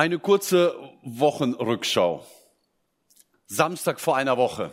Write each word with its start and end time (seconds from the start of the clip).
Eine 0.00 0.18
kurze 0.18 0.74
Wochenrückschau. 1.02 2.26
Samstag 3.44 4.00
vor 4.00 4.16
einer 4.16 4.38
Woche. 4.38 4.72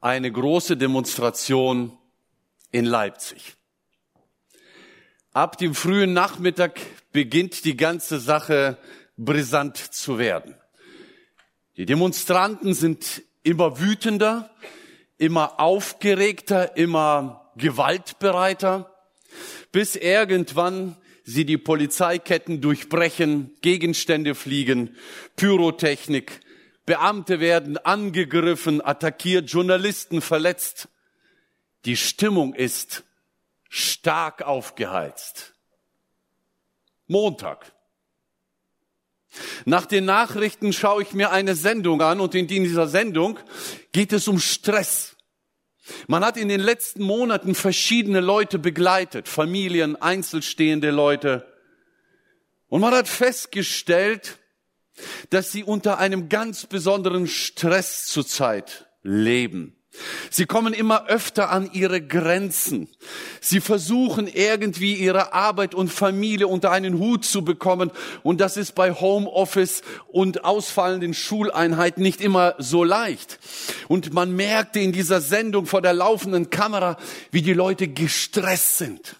Eine 0.00 0.32
große 0.32 0.76
Demonstration 0.76 1.96
in 2.72 2.84
Leipzig. 2.84 3.54
Ab 5.32 5.56
dem 5.58 5.72
frühen 5.72 6.14
Nachmittag 6.14 6.80
beginnt 7.12 7.64
die 7.64 7.76
ganze 7.76 8.18
Sache 8.18 8.76
brisant 9.16 9.76
zu 9.76 10.18
werden. 10.18 10.56
Die 11.76 11.86
Demonstranten 11.86 12.74
sind 12.74 13.22
immer 13.44 13.78
wütender, 13.78 14.50
immer 15.16 15.60
aufgeregter, 15.60 16.76
immer 16.76 17.52
gewaltbereiter, 17.54 18.92
bis 19.70 19.94
irgendwann 19.94 20.96
sie 21.26 21.44
die 21.44 21.58
Polizeiketten 21.58 22.60
durchbrechen, 22.60 23.54
Gegenstände 23.60 24.34
fliegen, 24.34 24.96
Pyrotechnik, 25.34 26.40
Beamte 26.86 27.40
werden 27.40 27.78
angegriffen, 27.78 28.80
attackiert, 28.80 29.50
Journalisten 29.50 30.22
verletzt. 30.22 30.88
Die 31.84 31.96
Stimmung 31.96 32.54
ist 32.54 33.02
stark 33.68 34.42
aufgeheizt. 34.42 35.54
Montag. 37.08 37.72
Nach 39.64 39.84
den 39.84 40.04
Nachrichten 40.04 40.72
schaue 40.72 41.02
ich 41.02 41.12
mir 41.12 41.32
eine 41.32 41.56
Sendung 41.56 42.00
an 42.02 42.20
und 42.20 42.36
in 42.36 42.46
dieser 42.46 42.86
Sendung 42.86 43.38
geht 43.90 44.12
es 44.12 44.28
um 44.28 44.38
Stress. 44.38 45.15
Man 46.08 46.24
hat 46.24 46.36
in 46.36 46.48
den 46.48 46.60
letzten 46.60 47.02
Monaten 47.02 47.54
verschiedene 47.54 48.20
Leute 48.20 48.58
begleitet, 48.58 49.28
Familien, 49.28 49.96
einzelstehende 49.96 50.90
Leute. 50.90 51.46
Und 52.68 52.80
man 52.80 52.94
hat 52.94 53.08
festgestellt, 53.08 54.38
dass 55.30 55.52
sie 55.52 55.62
unter 55.62 55.98
einem 55.98 56.28
ganz 56.28 56.66
besonderen 56.66 57.26
Stress 57.26 58.06
zurzeit 58.06 58.86
leben. 59.02 59.75
Sie 60.36 60.44
kommen 60.44 60.74
immer 60.74 61.06
öfter 61.06 61.48
an 61.48 61.70
ihre 61.72 62.02
Grenzen. 62.02 62.88
Sie 63.40 63.58
versuchen 63.58 64.26
irgendwie 64.26 64.92
ihre 64.92 65.32
Arbeit 65.32 65.74
und 65.74 65.88
Familie 65.88 66.46
unter 66.46 66.70
einen 66.72 66.98
Hut 66.98 67.24
zu 67.24 67.42
bekommen. 67.42 67.90
Und 68.22 68.42
das 68.42 68.58
ist 68.58 68.74
bei 68.74 68.92
Homeoffice 68.92 69.80
und 70.08 70.44
ausfallenden 70.44 71.14
Schuleinheiten 71.14 72.02
nicht 72.02 72.20
immer 72.20 72.54
so 72.58 72.84
leicht. 72.84 73.38
Und 73.88 74.12
man 74.12 74.36
merkte 74.36 74.78
in 74.78 74.92
dieser 74.92 75.22
Sendung 75.22 75.64
vor 75.64 75.80
der 75.80 75.94
laufenden 75.94 76.50
Kamera, 76.50 76.98
wie 77.30 77.40
die 77.40 77.54
Leute 77.54 77.88
gestresst 77.88 78.76
sind. 78.76 79.16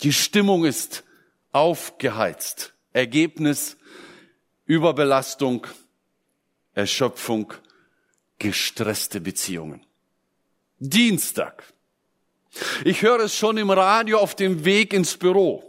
Die 0.00 0.14
Stimmung 0.14 0.64
ist 0.64 1.04
aufgeheizt. 1.52 2.72
Ergebnis 2.94 3.76
Überbelastung, 4.64 5.66
Erschöpfung, 6.72 7.52
gestresste 8.38 9.20
Beziehungen. 9.20 9.84
Dienstag. 10.80 11.62
Ich 12.84 13.02
höre 13.02 13.20
es 13.20 13.36
schon 13.36 13.58
im 13.58 13.70
Radio 13.70 14.18
auf 14.18 14.34
dem 14.34 14.64
Weg 14.64 14.92
ins 14.92 15.16
Büro. 15.18 15.62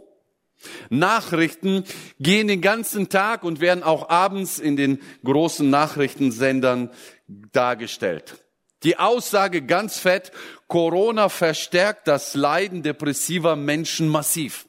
Nachrichten 0.88 1.84
gehen 2.18 2.48
den 2.48 2.62
ganzen 2.62 3.08
Tag 3.08 3.44
und 3.44 3.60
werden 3.60 3.82
auch 3.82 4.08
abends 4.08 4.58
in 4.58 4.76
den 4.76 5.00
großen 5.22 5.68
Nachrichtensendern 5.68 6.90
dargestellt. 7.26 8.42
Die 8.84 8.98
Aussage 8.98 9.62
ganz 9.62 9.98
fett, 9.98 10.32
Corona 10.66 11.28
verstärkt 11.28 12.08
das 12.08 12.34
Leiden 12.34 12.82
depressiver 12.82 13.54
Menschen 13.54 14.08
massiv. 14.08 14.66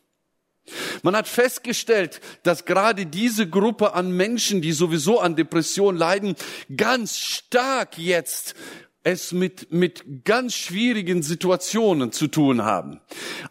Man 1.04 1.16
hat 1.16 1.28
festgestellt, 1.28 2.22
dass 2.44 2.66
gerade 2.66 3.06
diese 3.06 3.50
Gruppe 3.50 3.94
an 3.94 4.12
Menschen, 4.12 4.62
die 4.62 4.72
sowieso 4.74 5.20
an 5.20 5.36
Depression 5.36 5.96
leiden, 5.96 6.36
ganz 6.76 7.18
stark 7.18 7.98
jetzt 7.98 8.56
es 9.04 9.32
mit, 9.32 9.72
mit 9.72 10.26
ganz 10.26 10.56
schwierigen 10.56 11.24
Situationen 11.24 12.12
zu 12.12 12.28
tun 12.28 12.64
haben. 12.64 13.00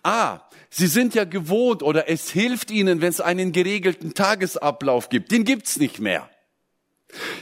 Ah, 0.03 0.41
Sie 0.71 0.87
sind 0.87 1.15
ja 1.15 1.25
gewohnt 1.25 1.83
oder 1.83 2.09
es 2.09 2.31
hilft 2.31 2.71
Ihnen, 2.71 3.03
wenn 3.03 3.11
es 3.11 3.21
einen 3.21 3.53
geregelten 3.53 4.15
Tagesablauf 4.15 5.11
gibt. 5.11 5.31
Den 5.31 5.45
gibt's 5.45 5.79
nicht 5.79 6.01
mehr. 6.01 6.31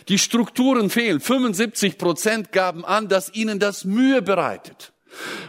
Die 0.08 0.18
Strukturen 0.18 0.90
fehlen. 0.90 1.20
75 1.20 1.96
Prozent 1.96 2.52
gaben 2.52 2.84
an, 2.84 3.08
dass 3.08 3.32
ihnen 3.32 3.60
das 3.60 3.84
Mühe 3.84 4.20
bereitet. 4.20 4.92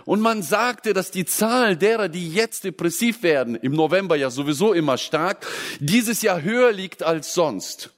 Und 0.05 0.21
man 0.21 0.43
sagte, 0.43 0.93
dass 0.93 1.11
die 1.11 1.25
Zahl 1.25 1.75
derer, 1.75 2.09
die 2.09 2.31
jetzt 2.31 2.63
depressiv 2.63 3.23
werden, 3.23 3.55
im 3.55 3.73
November 3.73 4.15
ja 4.15 4.29
sowieso 4.29 4.73
immer 4.73 4.97
stark, 4.97 5.45
dieses 5.79 6.21
Jahr 6.21 6.41
höher 6.41 6.71
liegt 6.71 7.03
als 7.03 7.33
sonst. 7.33 7.91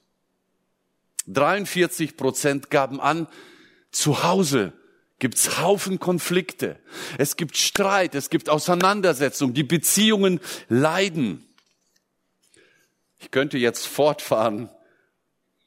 43 1.26 2.16
Prozent 2.16 2.70
gaben 2.70 3.00
an, 3.00 3.26
zu 3.94 4.22
Hause 4.22 4.72
gibt's 5.18 5.58
Haufen 5.58 5.98
Konflikte. 5.98 6.78
Es 7.18 7.36
gibt 7.36 7.56
Streit, 7.56 8.14
es 8.14 8.30
gibt 8.30 8.48
Auseinandersetzung, 8.48 9.54
die 9.54 9.62
Beziehungen 9.62 10.40
leiden. 10.68 11.46
Ich 13.18 13.30
könnte 13.30 13.56
jetzt 13.56 13.86
fortfahren, 13.86 14.68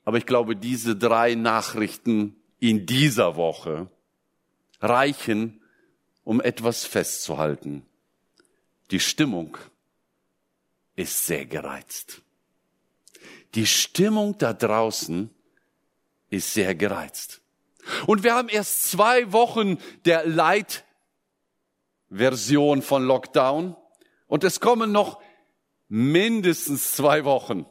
aber 0.03 0.17
ich 0.17 0.25
glaube, 0.25 0.55
diese 0.55 0.95
drei 0.95 1.35
Nachrichten 1.35 2.35
in 2.59 2.85
dieser 2.85 3.35
Woche 3.35 3.89
reichen, 4.79 5.61
um 6.23 6.41
etwas 6.41 6.85
festzuhalten. 6.85 7.85
Die 8.91 8.99
Stimmung 8.99 9.57
ist 10.95 11.25
sehr 11.25 11.45
gereizt. 11.45 12.21
Die 13.55 13.65
Stimmung 13.65 14.37
da 14.37 14.53
draußen 14.53 15.29
ist 16.29 16.53
sehr 16.53 16.75
gereizt. 16.75 17.41
Und 18.05 18.23
wir 18.23 18.35
haben 18.35 18.49
erst 18.49 18.91
zwei 18.91 19.31
Wochen 19.31 19.77
der 20.05 20.27
Light-Version 20.27 22.81
von 22.81 23.05
Lockdown 23.05 23.77
und 24.27 24.43
es 24.43 24.59
kommen 24.59 24.91
noch 24.91 25.21
mindestens 25.89 26.93
zwei 26.93 27.25
Wochen. 27.25 27.65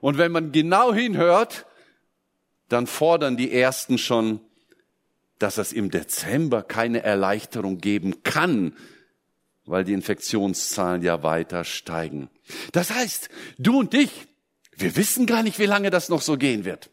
Und 0.00 0.18
wenn 0.18 0.32
man 0.32 0.52
genau 0.52 0.92
hinhört, 0.92 1.66
dann 2.68 2.86
fordern 2.86 3.36
die 3.36 3.52
Ersten 3.52 3.98
schon, 3.98 4.40
dass 5.38 5.58
es 5.58 5.72
im 5.72 5.90
Dezember 5.90 6.62
keine 6.62 7.02
Erleichterung 7.02 7.78
geben 7.78 8.22
kann, 8.22 8.76
weil 9.64 9.84
die 9.84 9.92
Infektionszahlen 9.92 11.02
ja 11.02 11.22
weiter 11.22 11.64
steigen. 11.64 12.28
Das 12.72 12.90
heißt, 12.90 13.28
du 13.58 13.78
und 13.78 13.94
ich, 13.94 14.26
wir 14.76 14.96
wissen 14.96 15.26
gar 15.26 15.42
nicht, 15.42 15.58
wie 15.58 15.66
lange 15.66 15.90
das 15.90 16.08
noch 16.08 16.22
so 16.22 16.36
gehen 16.36 16.64
wird. 16.64 16.90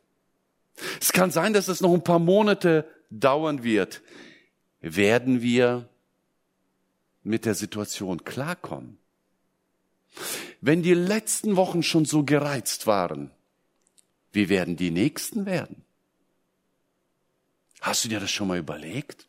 Es 0.99 1.11
kann 1.11 1.31
sein, 1.31 1.53
dass 1.53 1.67
es 1.67 1.81
noch 1.81 1.93
ein 1.93 2.03
paar 2.03 2.19
Monate 2.19 2.87
dauern 3.09 3.63
wird. 3.63 4.01
Werden 4.81 5.41
wir 5.41 5.89
mit 7.23 7.45
der 7.45 7.55
Situation 7.55 8.23
klarkommen? 8.23 8.97
Wenn 10.61 10.83
die 10.83 10.93
letzten 10.93 11.55
Wochen 11.55 11.83
schon 11.83 12.05
so 12.05 12.23
gereizt 12.23 12.87
waren, 12.87 13.31
wie 14.31 14.49
werden 14.49 14.75
die 14.75 14.91
nächsten 14.91 15.45
werden? 15.45 15.83
Hast 17.81 18.03
du 18.03 18.09
dir 18.09 18.19
das 18.19 18.31
schon 18.31 18.47
mal 18.47 18.57
überlegt? 18.57 19.27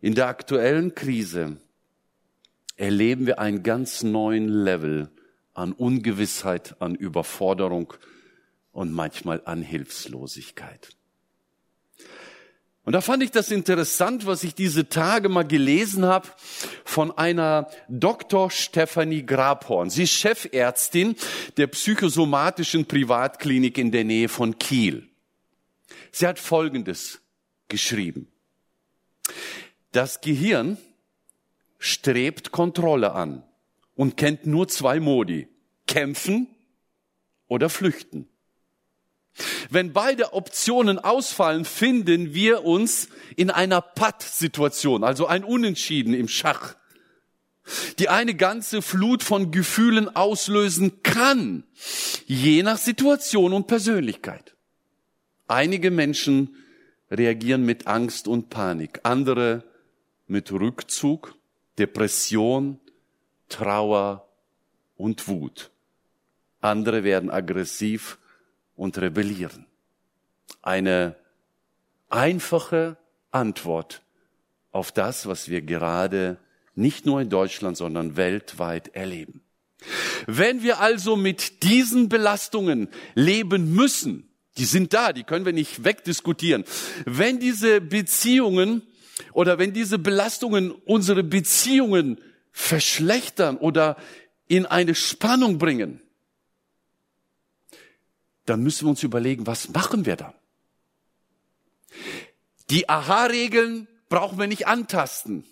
In 0.00 0.14
der 0.14 0.26
aktuellen 0.26 0.94
Krise 0.94 1.56
erleben 2.76 3.26
wir 3.26 3.38
einen 3.38 3.62
ganz 3.62 4.02
neuen 4.02 4.48
Level 4.48 5.10
an 5.54 5.72
Ungewissheit, 5.72 6.80
an 6.80 6.94
Überforderung 6.94 7.94
und 8.78 8.92
manchmal 8.92 9.42
an 9.44 9.60
Hilflosigkeit. 9.60 10.90
Und 12.84 12.92
da 12.92 13.00
fand 13.00 13.24
ich 13.24 13.32
das 13.32 13.50
interessant, 13.50 14.24
was 14.24 14.44
ich 14.44 14.54
diese 14.54 14.88
Tage 14.88 15.28
mal 15.28 15.42
gelesen 15.42 16.04
habe 16.04 16.28
von 16.84 17.10
einer 17.10 17.68
Dr. 17.88 18.52
Stephanie 18.52 19.26
Grabhorn. 19.26 19.90
Sie 19.90 20.04
ist 20.04 20.12
Chefärztin 20.12 21.16
der 21.56 21.66
psychosomatischen 21.66 22.86
Privatklinik 22.86 23.78
in 23.78 23.90
der 23.90 24.04
Nähe 24.04 24.28
von 24.28 24.60
Kiel. 24.60 25.08
Sie 26.12 26.28
hat 26.28 26.38
Folgendes 26.38 27.20
geschrieben. 27.66 28.28
Das 29.90 30.20
Gehirn 30.20 30.78
strebt 31.80 32.52
Kontrolle 32.52 33.10
an 33.10 33.42
und 33.96 34.16
kennt 34.16 34.46
nur 34.46 34.68
zwei 34.68 35.00
Modi. 35.00 35.48
Kämpfen 35.88 36.46
oder 37.48 37.68
flüchten. 37.68 38.28
Wenn 39.70 39.92
beide 39.92 40.32
Optionen 40.32 40.98
ausfallen, 40.98 41.64
finden 41.64 42.34
wir 42.34 42.64
uns 42.64 43.08
in 43.36 43.50
einer 43.50 43.80
Patt-Situation, 43.80 45.04
also 45.04 45.26
ein 45.26 45.44
Unentschieden 45.44 46.14
im 46.14 46.28
Schach, 46.28 46.74
die 47.98 48.08
eine 48.08 48.34
ganze 48.34 48.82
Flut 48.82 49.22
von 49.22 49.50
Gefühlen 49.50 50.14
auslösen 50.14 51.02
kann, 51.02 51.64
je 52.26 52.62
nach 52.62 52.78
Situation 52.78 53.52
und 53.52 53.66
Persönlichkeit. 53.66 54.54
Einige 55.46 55.90
Menschen 55.90 56.56
reagieren 57.10 57.64
mit 57.64 57.86
Angst 57.86 58.28
und 58.28 58.50
Panik, 58.50 59.00
andere 59.02 59.64
mit 60.26 60.52
Rückzug, 60.52 61.34
Depression, 61.78 62.80
Trauer 63.48 64.28
und 64.96 65.28
Wut. 65.28 65.70
andere 66.60 67.04
werden 67.04 67.30
aggressiv 67.30 68.18
und 68.78 68.96
rebellieren. 68.98 69.66
Eine 70.62 71.16
einfache 72.08 72.96
Antwort 73.30 74.02
auf 74.70 74.92
das, 74.92 75.26
was 75.26 75.48
wir 75.48 75.60
gerade 75.62 76.38
nicht 76.74 77.04
nur 77.04 77.20
in 77.20 77.28
Deutschland, 77.28 77.76
sondern 77.76 78.16
weltweit 78.16 78.94
erleben. 78.94 79.42
Wenn 80.26 80.62
wir 80.62 80.80
also 80.80 81.16
mit 81.16 81.62
diesen 81.62 82.08
Belastungen 82.08 82.88
leben 83.14 83.74
müssen, 83.74 84.30
die 84.56 84.64
sind 84.64 84.94
da, 84.94 85.12
die 85.12 85.24
können 85.24 85.44
wir 85.44 85.52
nicht 85.52 85.84
wegdiskutieren. 85.84 86.64
Wenn 87.04 87.40
diese 87.40 87.80
Beziehungen 87.80 88.82
oder 89.32 89.58
wenn 89.58 89.72
diese 89.72 89.98
Belastungen 89.98 90.70
unsere 90.70 91.24
Beziehungen 91.24 92.20
verschlechtern 92.52 93.56
oder 93.56 93.96
in 94.46 94.66
eine 94.66 94.94
Spannung 94.94 95.58
bringen, 95.58 96.00
dann 98.48 98.62
müssen 98.62 98.86
wir 98.86 98.90
uns 98.90 99.02
überlegen, 99.02 99.46
was 99.46 99.68
machen 99.68 100.06
wir 100.06 100.16
dann? 100.16 100.34
Die 102.70 102.88
Aha-Regeln 102.88 103.88
brauchen 104.08 104.38
wir 104.38 104.46
nicht 104.46 104.66
antasten. 104.66 105.44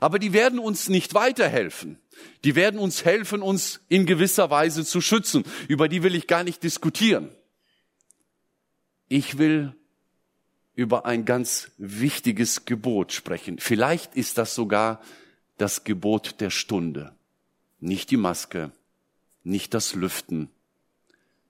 Aber 0.00 0.18
die 0.18 0.32
werden 0.32 0.58
uns 0.58 0.88
nicht 0.88 1.14
weiterhelfen. 1.14 1.98
Die 2.44 2.54
werden 2.54 2.78
uns 2.78 3.04
helfen, 3.04 3.42
uns 3.42 3.80
in 3.88 4.06
gewisser 4.06 4.50
Weise 4.50 4.84
zu 4.84 5.00
schützen. 5.00 5.44
Über 5.68 5.88
die 5.88 6.02
will 6.02 6.14
ich 6.14 6.26
gar 6.26 6.44
nicht 6.44 6.62
diskutieren. 6.62 7.30
Ich 9.08 9.38
will 9.38 9.74
über 10.74 11.06
ein 11.06 11.24
ganz 11.24 11.70
wichtiges 11.78 12.64
Gebot 12.64 13.12
sprechen. 13.12 13.58
Vielleicht 13.58 14.14
ist 14.14 14.38
das 14.38 14.54
sogar 14.54 15.00
das 15.56 15.84
Gebot 15.84 16.40
der 16.40 16.50
Stunde. 16.50 17.14
Nicht 17.80 18.10
die 18.10 18.16
Maske, 18.16 18.72
nicht 19.42 19.74
das 19.74 19.94
Lüften, 19.94 20.50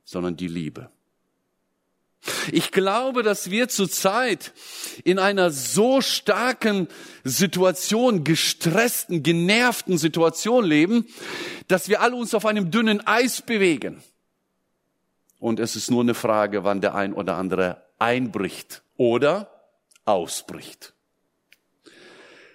sondern 0.04 0.36
die 0.36 0.48
Liebe. 0.48 0.90
Ich 2.52 2.70
glaube, 2.70 3.22
dass 3.22 3.50
wir 3.50 3.68
zurzeit 3.68 4.52
in 5.04 5.18
einer 5.18 5.50
so 5.50 6.00
starken 6.00 6.88
Situation, 7.22 8.24
gestressten, 8.24 9.22
genervten 9.22 9.98
Situation 9.98 10.64
leben, 10.64 11.06
dass 11.68 11.88
wir 11.88 12.00
alle 12.00 12.16
uns 12.16 12.34
auf 12.34 12.46
einem 12.46 12.70
dünnen 12.70 13.06
Eis 13.06 13.42
bewegen. 13.42 14.02
Und 15.38 15.60
es 15.60 15.76
ist 15.76 15.90
nur 15.90 16.02
eine 16.02 16.14
Frage, 16.14 16.64
wann 16.64 16.80
der 16.80 16.94
ein 16.94 17.12
oder 17.12 17.36
andere 17.36 17.82
einbricht 17.98 18.82
oder 18.96 19.50
ausbricht. 20.06 20.94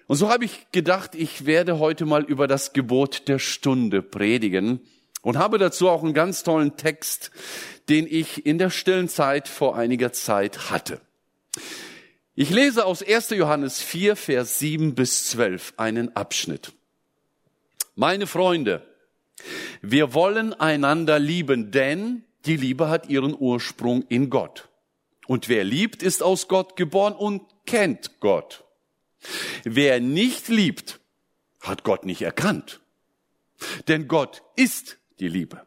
Und 0.07 0.15
so 0.15 0.29
habe 0.29 0.45
ich 0.45 0.71
gedacht, 0.71 1.13
ich 1.13 1.45
werde 1.45 1.77
heute 1.77 2.05
mal 2.07 2.23
über 2.23 2.47
das 2.47 2.73
Gebot 2.73 3.27
der 3.27 3.37
Stunde 3.37 4.01
predigen 4.01 4.81
und 5.21 5.37
habe 5.37 5.57
dazu 5.57 5.89
auch 5.89 6.03
einen 6.03 6.13
ganz 6.13 6.43
tollen 6.43 6.77
Text, 6.77 7.31
den 7.89 8.07
ich 8.09 8.45
in 8.45 8.57
der 8.57 8.69
stillen 8.69 9.09
Zeit 9.09 9.47
vor 9.47 9.75
einiger 9.75 10.13
Zeit 10.13 10.69
hatte. 10.69 11.01
Ich 12.35 12.51
lese 12.51 12.85
aus 12.85 13.03
1. 13.03 13.31
Johannes 13.31 13.81
4, 13.81 14.15
Vers 14.15 14.59
7 14.59 14.95
bis 14.95 15.27
12 15.29 15.73
einen 15.77 16.15
Abschnitt. 16.15 16.71
Meine 17.95 18.27
Freunde, 18.27 18.85
wir 19.81 20.13
wollen 20.13 20.53
einander 20.53 21.19
lieben, 21.19 21.71
denn 21.71 22.23
die 22.45 22.55
Liebe 22.55 22.89
hat 22.89 23.09
ihren 23.09 23.35
Ursprung 23.37 24.05
in 24.07 24.29
Gott. 24.29 24.69
Und 25.27 25.49
wer 25.49 25.63
liebt, 25.63 26.01
ist 26.01 26.23
aus 26.23 26.47
Gott 26.47 26.75
geboren 26.75 27.13
und 27.13 27.41
kennt 27.65 28.19
Gott. 28.19 28.63
Wer 29.63 29.99
nicht 29.99 30.47
liebt, 30.47 30.99
hat 31.59 31.83
Gott 31.83 32.05
nicht 32.05 32.21
erkannt. 32.21 32.79
Denn 33.87 34.07
Gott 34.07 34.43
ist 34.55 34.98
die 35.19 35.27
Liebe. 35.27 35.61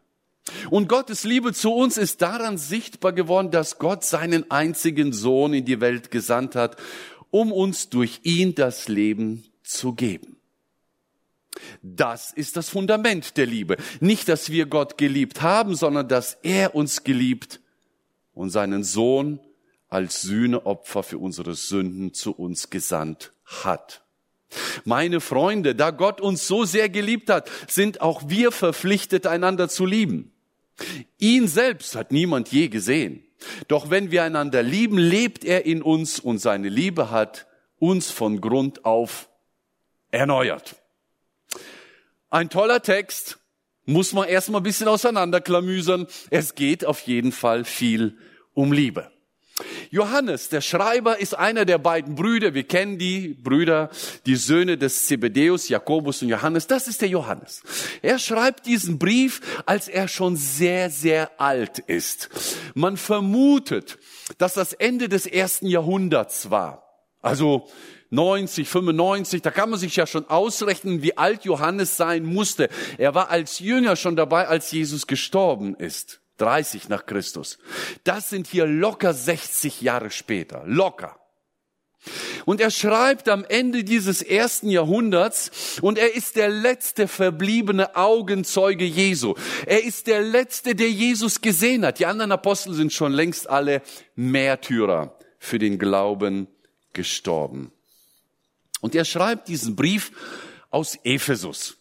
Und 0.70 0.88
Gottes 0.88 1.24
Liebe 1.24 1.52
zu 1.52 1.72
uns 1.72 1.96
ist 1.96 2.20
daran 2.22 2.58
sichtbar 2.58 3.12
geworden, 3.12 3.50
dass 3.50 3.78
Gott 3.78 4.04
seinen 4.04 4.50
einzigen 4.50 5.12
Sohn 5.12 5.54
in 5.54 5.64
die 5.64 5.80
Welt 5.80 6.10
gesandt 6.10 6.56
hat, 6.56 6.76
um 7.30 7.52
uns 7.52 7.88
durch 7.88 8.20
ihn 8.24 8.54
das 8.54 8.88
Leben 8.88 9.44
zu 9.62 9.94
geben. 9.94 10.36
Das 11.82 12.32
ist 12.32 12.56
das 12.56 12.68
Fundament 12.68 13.36
der 13.36 13.46
Liebe. 13.46 13.76
Nicht, 14.00 14.28
dass 14.28 14.50
wir 14.50 14.66
Gott 14.66 14.98
geliebt 14.98 15.42
haben, 15.42 15.76
sondern 15.76 16.08
dass 16.08 16.38
er 16.42 16.74
uns 16.74 17.04
geliebt 17.04 17.60
und 18.34 18.50
seinen 18.50 18.84
Sohn 18.84 19.38
als 19.88 20.22
Sühneopfer 20.22 21.02
für 21.02 21.18
unsere 21.18 21.54
Sünden 21.54 22.14
zu 22.14 22.32
uns 22.32 22.70
gesandt 22.70 23.32
hat. 23.44 24.01
Meine 24.84 25.20
Freunde, 25.20 25.74
da 25.74 25.90
Gott 25.90 26.20
uns 26.20 26.46
so 26.46 26.64
sehr 26.64 26.88
geliebt 26.88 27.30
hat, 27.30 27.50
sind 27.68 28.00
auch 28.00 28.22
wir 28.26 28.52
verpflichtet, 28.52 29.26
einander 29.26 29.68
zu 29.68 29.86
lieben. 29.86 30.32
Ihn 31.18 31.48
selbst 31.48 31.94
hat 31.94 32.12
niemand 32.12 32.48
je 32.48 32.68
gesehen. 32.68 33.24
Doch 33.68 33.90
wenn 33.90 34.10
wir 34.10 34.22
einander 34.22 34.62
lieben, 34.62 34.98
lebt 34.98 35.44
er 35.44 35.66
in 35.66 35.82
uns 35.82 36.20
und 36.20 36.38
seine 36.38 36.68
Liebe 36.68 37.10
hat 37.10 37.46
uns 37.78 38.10
von 38.10 38.40
Grund 38.40 38.84
auf 38.84 39.28
erneuert. 40.10 40.76
Ein 42.30 42.48
toller 42.48 42.82
Text, 42.82 43.38
muss 43.84 44.12
man 44.12 44.28
erstmal 44.28 44.60
ein 44.60 44.64
bisschen 44.64 44.88
auseinanderklamüsern. 44.88 46.06
Es 46.30 46.54
geht 46.54 46.84
auf 46.84 47.00
jeden 47.00 47.32
Fall 47.32 47.64
viel 47.64 48.16
um 48.54 48.72
Liebe. 48.72 49.10
Johannes, 49.90 50.48
der 50.48 50.62
Schreiber, 50.62 51.18
ist 51.18 51.38
einer 51.38 51.64
der 51.64 51.78
beiden 51.78 52.14
Brüder. 52.14 52.54
Wir 52.54 52.64
kennen 52.64 52.98
die 52.98 53.28
Brüder, 53.28 53.90
die 54.24 54.36
Söhne 54.36 54.78
des 54.78 55.06
Zebedeus, 55.06 55.68
Jakobus 55.68 56.22
und 56.22 56.28
Johannes. 56.28 56.66
Das 56.66 56.88
ist 56.88 57.02
der 57.02 57.08
Johannes. 57.08 57.62
Er 58.00 58.18
schreibt 58.18 58.66
diesen 58.66 58.98
Brief, 58.98 59.40
als 59.66 59.88
er 59.88 60.08
schon 60.08 60.36
sehr, 60.36 60.88
sehr 60.88 61.40
alt 61.40 61.78
ist. 61.78 62.30
Man 62.74 62.96
vermutet, 62.96 63.98
dass 64.38 64.54
das 64.54 64.72
Ende 64.72 65.08
des 65.08 65.26
ersten 65.26 65.66
Jahrhunderts 65.66 66.50
war. 66.50 66.82
Also 67.20 67.68
90, 68.08 68.68
95, 68.68 69.42
da 69.42 69.50
kann 69.50 69.70
man 69.70 69.78
sich 69.78 69.96
ja 69.96 70.06
schon 70.06 70.28
ausrechnen, 70.28 71.02
wie 71.02 71.16
alt 71.16 71.44
Johannes 71.44 71.96
sein 71.96 72.24
musste. 72.24 72.68
Er 72.98 73.14
war 73.14 73.30
als 73.30 73.58
Jünger 73.58 73.96
schon 73.96 74.16
dabei, 74.16 74.48
als 74.48 74.70
Jesus 74.70 75.06
gestorben 75.06 75.74
ist. 75.74 76.21
30 76.42 76.88
nach 76.88 77.06
Christus. 77.06 77.58
Das 78.04 78.28
sind 78.28 78.46
hier 78.46 78.66
locker 78.66 79.14
60 79.14 79.80
Jahre 79.80 80.10
später. 80.10 80.64
Locker. 80.66 81.18
Und 82.44 82.60
er 82.60 82.72
schreibt 82.72 83.28
am 83.28 83.44
Ende 83.44 83.84
dieses 83.84 84.22
ersten 84.22 84.68
Jahrhunderts 84.68 85.78
und 85.80 85.98
er 85.98 86.16
ist 86.16 86.34
der 86.34 86.48
letzte 86.48 87.06
verbliebene 87.06 87.94
Augenzeuge 87.94 88.84
Jesu. 88.84 89.34
Er 89.66 89.84
ist 89.84 90.08
der 90.08 90.22
letzte, 90.22 90.74
der 90.74 90.90
Jesus 90.90 91.40
gesehen 91.40 91.86
hat. 91.86 92.00
Die 92.00 92.06
anderen 92.06 92.32
Apostel 92.32 92.74
sind 92.74 92.92
schon 92.92 93.12
längst 93.12 93.48
alle 93.48 93.82
Märtyrer 94.16 95.16
für 95.38 95.60
den 95.60 95.78
Glauben 95.78 96.48
gestorben. 96.92 97.70
Und 98.80 98.96
er 98.96 99.04
schreibt 99.04 99.46
diesen 99.46 99.76
Brief 99.76 100.10
aus 100.70 100.98
Ephesus 101.04 101.78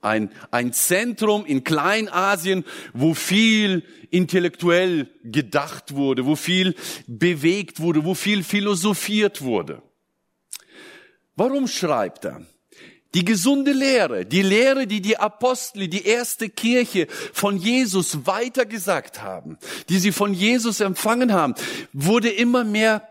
ein, 0.00 0.30
ein 0.50 0.72
Zentrum 0.72 1.44
in 1.44 1.64
Kleinasien, 1.64 2.64
wo 2.92 3.14
viel 3.14 3.82
intellektuell 4.10 5.08
gedacht 5.24 5.94
wurde, 5.94 6.26
wo 6.26 6.36
viel 6.36 6.74
bewegt 7.06 7.80
wurde, 7.80 8.04
wo 8.04 8.14
viel 8.14 8.42
philosophiert 8.42 9.42
wurde. 9.42 9.82
Warum 11.36 11.68
schreibt 11.68 12.24
er? 12.24 12.46
Die 13.14 13.24
gesunde 13.24 13.72
Lehre, 13.72 14.26
die 14.26 14.42
Lehre, 14.42 14.86
die 14.86 15.00
die 15.00 15.16
Apostel, 15.16 15.88
die 15.88 16.04
erste 16.04 16.50
Kirche 16.50 17.06
von 17.32 17.56
Jesus 17.56 18.26
weitergesagt 18.26 19.22
haben, 19.22 19.56
die 19.88 19.98
sie 19.98 20.12
von 20.12 20.34
Jesus 20.34 20.80
empfangen 20.80 21.32
haben, 21.32 21.54
wurde 21.92 22.28
immer 22.28 22.64
mehr 22.64 23.08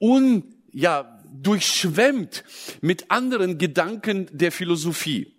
un, 0.00 0.54
ja, 0.72 1.22
durchschwemmt 1.32 2.44
mit 2.80 3.10
anderen 3.10 3.58
Gedanken 3.58 4.28
der 4.32 4.50
Philosophie. 4.50 5.33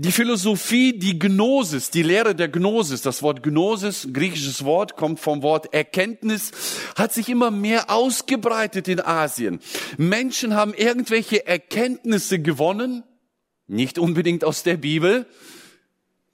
Die 0.00 0.12
Philosophie, 0.12 0.96
die 0.96 1.18
Gnosis, 1.18 1.90
die 1.90 2.04
Lehre 2.04 2.36
der 2.36 2.46
Gnosis, 2.46 3.02
das 3.02 3.20
Wort 3.20 3.42
Gnosis, 3.42 4.06
griechisches 4.12 4.64
Wort, 4.64 4.94
kommt 4.94 5.18
vom 5.18 5.42
Wort 5.42 5.74
Erkenntnis, 5.74 6.52
hat 6.94 7.12
sich 7.12 7.28
immer 7.28 7.50
mehr 7.50 7.90
ausgebreitet 7.90 8.86
in 8.86 9.00
Asien. 9.00 9.58
Menschen 9.96 10.54
haben 10.54 10.72
irgendwelche 10.72 11.44
Erkenntnisse 11.48 12.38
gewonnen, 12.38 13.02
nicht 13.66 13.98
unbedingt 13.98 14.44
aus 14.44 14.62
der 14.62 14.76
Bibel, 14.76 15.26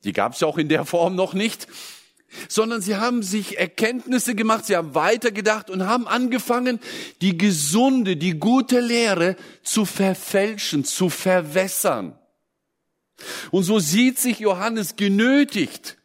die 0.04 0.12
gab 0.12 0.34
es 0.34 0.40
ja 0.40 0.46
auch 0.46 0.58
in 0.58 0.68
der 0.68 0.84
Form 0.84 1.14
noch 1.14 1.32
nicht, 1.32 1.66
sondern 2.50 2.82
sie 2.82 2.96
haben 2.96 3.22
sich 3.22 3.58
Erkenntnisse 3.58 4.34
gemacht, 4.34 4.66
sie 4.66 4.76
haben 4.76 4.94
weitergedacht 4.94 5.70
und 5.70 5.86
haben 5.86 6.06
angefangen, 6.06 6.80
die 7.22 7.38
gesunde, 7.38 8.18
die 8.18 8.38
gute 8.38 8.80
Lehre 8.80 9.36
zu 9.62 9.86
verfälschen, 9.86 10.84
zu 10.84 11.08
verwässern. 11.08 12.18
Und 13.50 13.62
so 13.64 13.78
sieht 13.78 14.18
sich 14.18 14.40
Johannes 14.40 14.96
genötigt, 14.96 15.96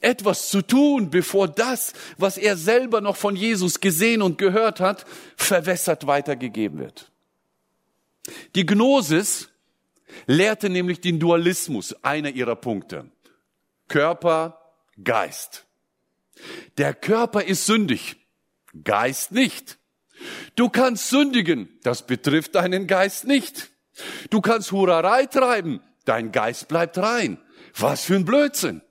etwas 0.00 0.48
zu 0.48 0.62
tun, 0.62 1.10
bevor 1.10 1.48
das, 1.48 1.92
was 2.18 2.38
er 2.38 2.56
selber 2.56 3.00
noch 3.00 3.16
von 3.16 3.36
Jesus 3.36 3.80
gesehen 3.80 4.22
und 4.22 4.38
gehört 4.38 4.80
hat, 4.80 5.04
verwässert 5.36 6.06
weitergegeben 6.06 6.78
wird. 6.78 7.10
Die 8.54 8.66
Gnosis 8.66 9.48
lehrte 10.26 10.68
nämlich 10.68 11.00
den 11.00 11.20
Dualismus, 11.20 11.94
einer 12.02 12.30
ihrer 12.30 12.56
Punkte. 12.56 13.10
Körper, 13.88 14.60
Geist. 15.02 15.66
Der 16.78 16.94
Körper 16.94 17.44
ist 17.44 17.66
sündig, 17.66 18.16
Geist 18.84 19.32
nicht. 19.32 19.78
Du 20.54 20.68
kannst 20.68 21.10
sündigen, 21.10 21.68
das 21.82 22.06
betrifft 22.06 22.54
deinen 22.54 22.86
Geist 22.86 23.24
nicht. 23.26 23.70
Du 24.30 24.40
kannst 24.40 24.72
Hurerei 24.72 25.26
treiben, 25.26 25.80
dein 26.08 26.32
Geist 26.32 26.68
bleibt 26.68 26.98
rein. 26.98 27.38
Was 27.76 28.04
für 28.04 28.14
ein 28.14 28.24
Blödsinn. 28.24 28.82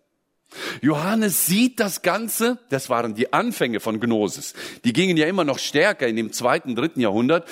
Johannes 0.82 1.48
sieht 1.48 1.80
das 1.80 2.02
Ganze, 2.02 2.60
das 2.70 2.90
waren 2.90 3.16
die 3.16 3.34
Anfänge 3.34 3.80
von 3.80 4.00
Gnosis. 4.00 4.54
Die 4.84 4.94
gingen 4.94 5.18
ja 5.18 5.28
immer 5.28 5.44
noch 5.44 5.60
stärker 5.60 6.08
in 6.08 6.16
dem 6.16 6.32
zweiten, 6.32 6.76
dritten 6.76 7.02
Jahrhundert. 7.02 7.48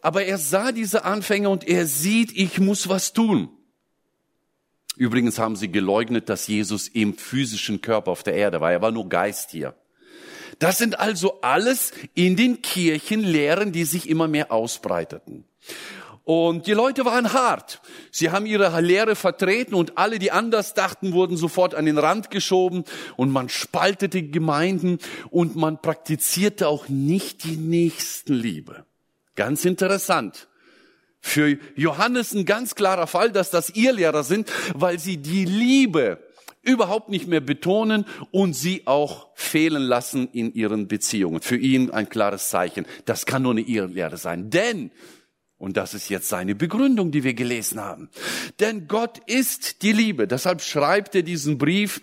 Aber 0.00 0.24
er 0.24 0.38
sah 0.38 0.72
diese 0.72 1.04
Anfänge 1.04 1.48
und 1.50 1.66
er 1.66 1.86
sieht, 1.86 2.32
ich 2.36 2.58
muss 2.58 2.88
was 2.88 3.12
tun. 3.12 3.50
Übrigens 4.96 5.38
haben 5.38 5.54
sie 5.54 5.70
geleugnet, 5.70 6.28
dass 6.28 6.48
Jesus 6.48 6.88
im 6.88 7.16
physischen 7.16 7.80
Körper 7.80 8.10
auf 8.10 8.24
der 8.24 8.34
Erde 8.34 8.60
war. 8.60 8.72
Er 8.72 8.82
war 8.82 8.90
nur 8.90 9.08
Geist 9.08 9.52
hier. 9.52 9.74
Das 10.58 10.78
sind 10.78 10.98
also 10.98 11.40
alles 11.40 11.92
in 12.14 12.34
den 12.34 12.62
Kirchen 12.62 13.20
Lehren, 13.20 13.70
die 13.70 13.84
sich 13.84 14.08
immer 14.08 14.26
mehr 14.26 14.50
ausbreiteten. 14.50 15.44
Und 16.28 16.66
die 16.66 16.74
Leute 16.74 17.06
waren 17.06 17.32
hart. 17.32 17.80
Sie 18.10 18.30
haben 18.30 18.44
ihre 18.44 18.78
Lehre 18.82 19.16
vertreten 19.16 19.74
und 19.74 19.96
alle, 19.96 20.18
die 20.18 20.30
anders 20.30 20.74
dachten, 20.74 21.14
wurden 21.14 21.38
sofort 21.38 21.74
an 21.74 21.86
den 21.86 21.96
Rand 21.96 22.30
geschoben 22.30 22.84
und 23.16 23.32
man 23.32 23.48
spaltete 23.48 24.22
Gemeinden 24.22 24.98
und 25.30 25.56
man 25.56 25.80
praktizierte 25.80 26.68
auch 26.68 26.90
nicht 26.90 27.44
die 27.44 27.56
Nächstenliebe. 27.56 28.84
Ganz 29.36 29.64
interessant. 29.64 30.48
Für 31.22 31.56
Johannes 31.76 32.34
ein 32.34 32.44
ganz 32.44 32.74
klarer 32.74 33.06
Fall, 33.06 33.32
dass 33.32 33.48
das 33.48 33.70
ihr 33.70 33.94
Lehrer 33.94 34.22
sind, 34.22 34.52
weil 34.74 34.98
sie 34.98 35.16
die 35.16 35.46
Liebe 35.46 36.18
überhaupt 36.60 37.08
nicht 37.08 37.26
mehr 37.26 37.40
betonen 37.40 38.04
und 38.32 38.52
sie 38.52 38.82
auch 38.84 39.28
fehlen 39.34 39.82
lassen 39.82 40.28
in 40.34 40.52
ihren 40.52 40.88
Beziehungen. 40.88 41.40
Für 41.40 41.56
ihn 41.56 41.90
ein 41.90 42.10
klares 42.10 42.50
Zeichen. 42.50 42.84
Das 43.06 43.24
kann 43.24 43.44
nur 43.44 43.52
eine 43.52 43.62
Irrlehre 43.62 44.18
sein. 44.18 44.50
Denn 44.50 44.90
und 45.58 45.76
das 45.76 45.92
ist 45.92 46.08
jetzt 46.08 46.28
seine 46.28 46.54
Begründung, 46.54 47.10
die 47.10 47.24
wir 47.24 47.34
gelesen 47.34 47.80
haben. 47.80 48.08
Denn 48.60 48.86
Gott 48.86 49.18
ist 49.26 49.82
die 49.82 49.92
Liebe. 49.92 50.28
Deshalb 50.28 50.62
schreibt 50.62 51.16
er 51.16 51.22
diesen 51.22 51.58
Brief, 51.58 52.00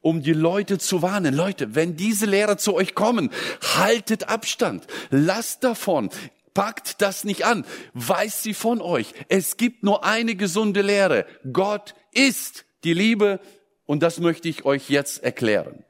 um 0.00 0.22
die 0.22 0.32
Leute 0.32 0.78
zu 0.78 1.00
warnen. 1.00 1.34
Leute, 1.34 1.76
wenn 1.76 1.96
diese 1.96 2.26
Lehrer 2.26 2.58
zu 2.58 2.74
euch 2.74 2.96
kommen, 2.96 3.30
haltet 3.76 4.28
Abstand. 4.28 4.86
Lasst 5.10 5.62
davon. 5.62 6.10
Packt 6.54 7.00
das 7.00 7.22
nicht 7.22 7.44
an. 7.44 7.64
Weist 7.94 8.42
sie 8.42 8.54
von 8.54 8.80
euch. 8.80 9.14
Es 9.28 9.56
gibt 9.56 9.84
nur 9.84 10.04
eine 10.04 10.34
gesunde 10.34 10.82
Lehre. 10.82 11.24
Gott 11.52 11.94
ist 12.12 12.64
die 12.82 12.94
Liebe. 12.94 13.38
Und 13.86 14.02
das 14.02 14.18
möchte 14.18 14.48
ich 14.48 14.64
euch 14.64 14.90
jetzt 14.90 15.22
erklären. 15.22 15.84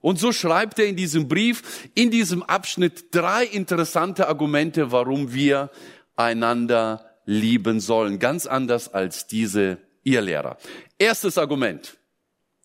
Und 0.00 0.18
so 0.18 0.32
schreibt 0.32 0.78
er 0.78 0.86
in 0.86 0.96
diesem 0.96 1.28
Brief, 1.28 1.88
in 1.94 2.10
diesem 2.10 2.42
Abschnitt 2.42 3.14
drei 3.14 3.44
interessante 3.44 4.28
Argumente, 4.28 4.90
warum 4.90 5.34
wir 5.34 5.70
einander 6.16 7.16
lieben 7.24 7.80
sollen. 7.80 8.18
Ganz 8.18 8.46
anders 8.46 8.92
als 8.92 9.26
diese 9.26 9.78
Irrlehrer. 10.02 10.56
Erstes 10.98 11.38
Argument. 11.38 11.96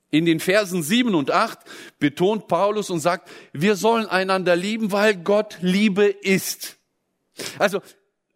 In 0.10 0.26
den 0.26 0.40
Versen 0.40 0.84
7 0.84 1.16
und 1.16 1.32
8 1.32 1.60
betont 2.00 2.48
Paulus 2.48 2.90
und 2.90 3.00
sagt, 3.00 3.30
wir 3.54 3.76
sollen 3.76 4.08
einander 4.08 4.56
lieben, 4.56 4.92
weil 4.92 5.16
Gott 5.16 5.58
Liebe 5.62 6.06
ist. 6.06 6.78
Also, 7.60 7.82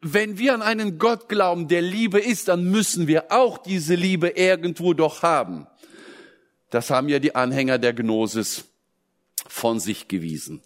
wenn 0.02 0.38
wir 0.38 0.54
an 0.54 0.62
einen 0.62 1.00
Gott 1.00 1.28
glauben, 1.28 1.68
der 1.68 1.82
Liebe 1.82 2.20
ist, 2.20 2.48
dann 2.48 2.64
müssen 2.64 3.08
wir 3.08 3.32
auch 3.32 3.58
diese 3.58 3.96
Liebe 3.96 4.30
irgendwo 4.30 4.94
doch 4.94 5.22
haben. 5.22 5.68
Das 6.70 6.90
haben 6.90 7.10
ja 7.10 7.20
die 7.20 7.36
Anhänger 7.36 7.78
der 7.78 7.94
Gnosis 7.94 8.66
von 9.48 9.80
sich 9.80 10.08
gewiesen. 10.08 10.62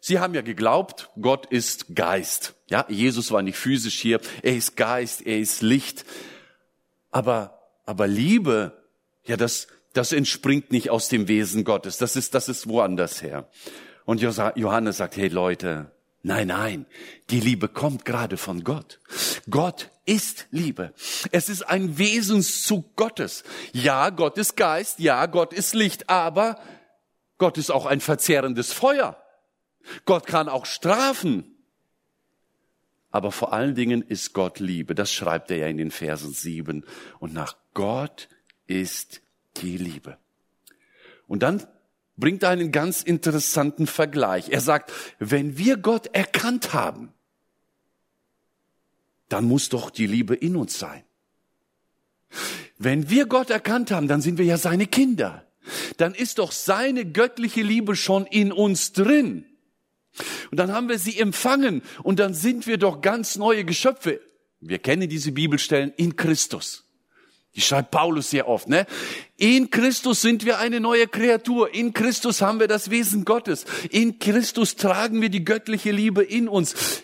Sie 0.00 0.18
haben 0.18 0.34
ja 0.34 0.42
geglaubt, 0.42 1.10
Gott 1.20 1.46
ist 1.46 1.94
Geist. 1.94 2.54
Ja, 2.70 2.86
Jesus 2.88 3.32
war 3.32 3.42
nicht 3.42 3.58
physisch 3.58 4.00
hier. 4.00 4.20
Er 4.42 4.56
ist 4.56 4.76
Geist, 4.76 5.26
er 5.26 5.38
ist 5.38 5.60
Licht. 5.60 6.04
Aber, 7.10 7.58
aber 7.84 8.06
Liebe, 8.06 8.84
ja, 9.24 9.36
das, 9.36 9.66
das 9.92 10.12
entspringt 10.12 10.70
nicht 10.70 10.88
aus 10.88 11.08
dem 11.08 11.26
Wesen 11.26 11.64
Gottes. 11.64 11.98
Das 11.98 12.14
ist, 12.14 12.34
das 12.34 12.48
ist 12.48 12.68
woanders 12.68 13.22
her. 13.22 13.50
Und 14.04 14.20
Johannes 14.20 14.98
sagt, 14.98 15.16
hey 15.16 15.26
Leute, 15.28 15.90
nein, 16.22 16.46
nein, 16.46 16.86
die 17.30 17.40
Liebe 17.40 17.66
kommt 17.66 18.04
gerade 18.04 18.36
von 18.36 18.62
Gott. 18.62 19.00
Gott 19.50 19.90
ist 20.06 20.46
Liebe. 20.52 20.94
Es 21.32 21.48
ist 21.48 21.62
ein 21.62 21.98
Wesenszug 21.98 22.94
Gottes. 22.94 23.42
Ja, 23.72 24.10
Gott 24.10 24.38
ist 24.38 24.56
Geist, 24.56 25.00
ja, 25.00 25.26
Gott 25.26 25.52
ist 25.52 25.74
Licht, 25.74 26.08
aber 26.08 26.60
Gott 27.36 27.58
ist 27.58 27.70
auch 27.70 27.86
ein 27.86 28.00
verzehrendes 28.00 28.72
Feuer. 28.72 29.20
Gott 30.04 30.26
kann 30.26 30.48
auch 30.48 30.66
strafen. 30.66 31.56
Aber 33.10 33.32
vor 33.32 33.52
allen 33.52 33.74
Dingen 33.74 34.02
ist 34.02 34.32
Gott 34.32 34.60
Liebe. 34.60 34.94
Das 34.94 35.12
schreibt 35.12 35.50
er 35.50 35.58
ja 35.58 35.66
in 35.66 35.78
den 35.78 35.90
Versen 35.90 36.32
sieben. 36.32 36.84
Und 37.18 37.34
nach 37.34 37.56
Gott 37.74 38.28
ist 38.66 39.20
die 39.56 39.76
Liebe. 39.76 40.16
Und 41.26 41.42
dann 41.42 41.66
bringt 42.16 42.42
er 42.42 42.50
einen 42.50 42.70
ganz 42.70 43.02
interessanten 43.02 43.86
Vergleich. 43.86 44.50
Er 44.50 44.60
sagt, 44.60 44.92
wenn 45.18 45.58
wir 45.58 45.76
Gott 45.76 46.08
erkannt 46.14 46.72
haben, 46.72 47.12
dann 49.28 49.44
muss 49.44 49.68
doch 49.68 49.90
die 49.90 50.06
Liebe 50.06 50.34
in 50.34 50.56
uns 50.56 50.78
sein. 50.78 51.02
Wenn 52.78 53.10
wir 53.10 53.26
Gott 53.26 53.50
erkannt 53.50 53.90
haben, 53.90 54.08
dann 54.08 54.20
sind 54.20 54.38
wir 54.38 54.44
ja 54.44 54.56
seine 54.56 54.86
Kinder. 54.86 55.46
Dann 55.96 56.14
ist 56.14 56.38
doch 56.38 56.52
seine 56.52 57.04
göttliche 57.04 57.62
Liebe 57.62 57.96
schon 57.96 58.26
in 58.26 58.52
uns 58.52 58.92
drin. 58.92 59.44
Und 60.50 60.58
dann 60.58 60.72
haben 60.72 60.88
wir 60.88 60.98
sie 60.98 61.18
empfangen 61.18 61.82
und 62.02 62.18
dann 62.18 62.34
sind 62.34 62.66
wir 62.66 62.78
doch 62.78 63.00
ganz 63.00 63.36
neue 63.36 63.64
Geschöpfe. 63.64 64.20
Wir 64.60 64.78
kennen 64.78 65.08
diese 65.08 65.32
Bibelstellen 65.32 65.92
in 65.96 66.16
Christus. 66.16 66.84
Die 67.56 67.60
schreibt 67.60 67.90
Paulus 67.90 68.30
sehr 68.30 68.46
oft, 68.48 68.68
ne? 68.68 68.86
In 69.36 69.70
Christus 69.70 70.22
sind 70.22 70.44
wir 70.44 70.58
eine 70.58 70.78
neue 70.78 71.08
Kreatur. 71.08 71.74
In 71.74 71.92
Christus 71.92 72.42
haben 72.42 72.60
wir 72.60 72.68
das 72.68 72.90
Wesen 72.90 73.24
Gottes. 73.24 73.64
In 73.90 74.20
Christus 74.20 74.76
tragen 74.76 75.20
wir 75.20 75.30
die 75.30 75.44
göttliche 75.44 75.90
Liebe 75.90 76.22
in 76.22 76.48
uns. 76.48 77.02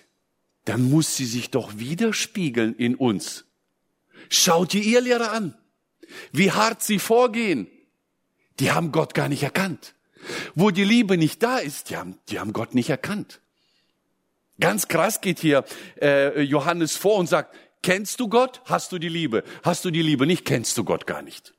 Dann 0.65 0.89
muss 0.89 1.17
sie 1.17 1.27
sich 1.27 1.51
doch 1.51 1.79
widerspiegeln 1.79 2.77
in 2.77 2.95
uns. 2.95 3.45
Schaut 4.29 4.73
die 4.73 4.93
Irrlehrer 4.93 5.33
an. 5.33 5.57
Wie 6.33 6.53
hart 6.53 6.83
sie 6.83 7.01
vorgehen. 7.01 7.67
Die 8.61 8.71
haben 8.71 8.93
Gott 8.93 9.15
gar 9.15 9.29
nicht 9.29 9.43
erkannt. 9.43 9.96
Wo 10.55 10.71
die 10.71 10.85
Liebe 10.85 11.17
nicht 11.17 11.43
da 11.43 11.59
ist, 11.59 11.91
die 11.91 11.97
haben, 11.97 12.19
die 12.29 12.39
haben 12.39 12.53
Gott 12.53 12.75
nicht 12.75 12.91
erkannt. 12.91 13.41
Ganz 14.59 14.89
krass 14.89 15.21
geht 15.21 15.39
hier 15.39 15.65
äh, 16.01 16.41
Johannes 16.41 16.97
vor 16.97 17.17
und 17.17 17.29
sagt, 17.29 17.55
kennst 17.83 18.21
du 18.21 18.29
Gott? 18.29 18.63
Hast 18.65 18.93
du 18.93 18.99
die 18.99 19.09
Liebe? 19.09 19.45
Hast 19.63 19.85
du 19.85 19.91
die 19.91 20.03
Liebe 20.03 20.27
nicht? 20.27 20.45
Kennst 20.45 20.79
du 20.79 20.85
Gott 20.85 21.07
gar 21.07 21.23
nicht. 21.23 21.55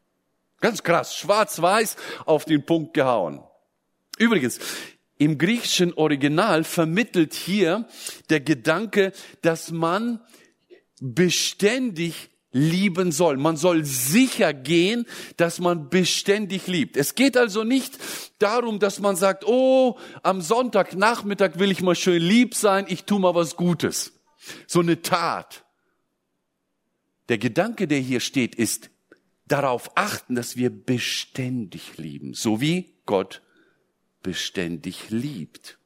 Ganz 0.59 0.81
krass, 0.81 1.15
schwarz-weiß 1.15 1.95
auf 2.25 2.45
den 2.45 2.65
Punkt 2.65 2.95
gehauen. 2.95 3.43
Übrigens, 4.17 4.59
im 5.19 5.37
griechischen 5.37 5.93
Original 5.93 6.63
vermittelt 6.63 7.33
hier 7.35 7.87
der 8.29 8.39
Gedanke, 8.39 9.13
dass 9.41 9.71
man 9.71 10.19
beständig 10.99 12.29
lieben 12.51 13.11
soll. 13.11 13.37
Man 13.37 13.57
soll 13.57 13.83
sicher 13.83 14.53
gehen, 14.53 15.05
dass 15.35 15.59
man 15.59 15.89
beständig 15.89 16.67
liebt. 16.67 16.97
Es 16.97 17.15
geht 17.15 17.37
also 17.37 17.63
nicht 17.63 17.97
darum, 18.39 18.79
dass 18.79 18.99
man 18.99 19.15
sagt, 19.15 19.45
oh, 19.45 19.97
am 20.23 20.41
Sonntagnachmittag 20.41 21.59
will 21.59 21.71
ich 21.71 21.81
mal 21.81 21.95
schön 21.95 22.21
lieb 22.21 22.55
sein, 22.55 22.85
ich 22.87 23.03
tu 23.03 23.19
mal 23.19 23.35
was 23.35 23.55
Gutes. 23.55 24.13
So 24.65 24.79
eine 24.79 25.01
Tat. 25.01 25.65
Der 27.29 27.37
Gedanke, 27.37 27.87
der 27.87 27.99
hier 27.99 28.21
steht, 28.21 28.55
ist 28.55 28.89
darauf 29.47 29.91
achten, 29.95 30.35
dass 30.35 30.55
wir 30.55 30.69
beständig 30.69 31.97
lieben, 31.97 32.33
so 32.33 32.61
wie 32.61 32.95
Gott 33.05 33.41
beständig 34.23 35.09
liebt. 35.09 35.77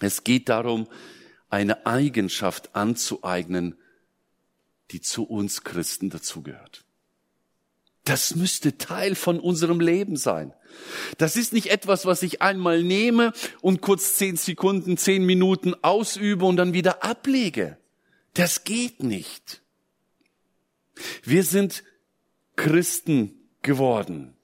Es 0.00 0.24
geht 0.24 0.48
darum, 0.48 0.88
eine 1.48 1.84
Eigenschaft 1.86 2.74
anzueignen, 2.74 3.76
die 4.90 5.00
zu 5.00 5.24
uns 5.24 5.64
Christen 5.64 6.10
dazugehört. 6.10 6.84
Das 8.04 8.34
müsste 8.34 8.78
Teil 8.78 9.14
von 9.14 9.38
unserem 9.38 9.78
Leben 9.78 10.16
sein. 10.16 10.52
Das 11.18 11.36
ist 11.36 11.52
nicht 11.52 11.70
etwas, 11.70 12.06
was 12.06 12.22
ich 12.22 12.40
einmal 12.40 12.82
nehme 12.82 13.32
und 13.60 13.82
kurz 13.82 14.14
zehn 14.16 14.36
Sekunden, 14.36 14.96
zehn 14.96 15.24
Minuten 15.24 15.74
ausübe 15.82 16.46
und 16.46 16.56
dann 16.56 16.72
wieder 16.72 17.04
ablege. 17.04 17.76
Das 18.34 18.64
geht 18.64 19.02
nicht. 19.02 19.60
Wir 21.22 21.44
sind 21.44 21.84
Christen 22.56 23.34
geworden. 23.62 24.34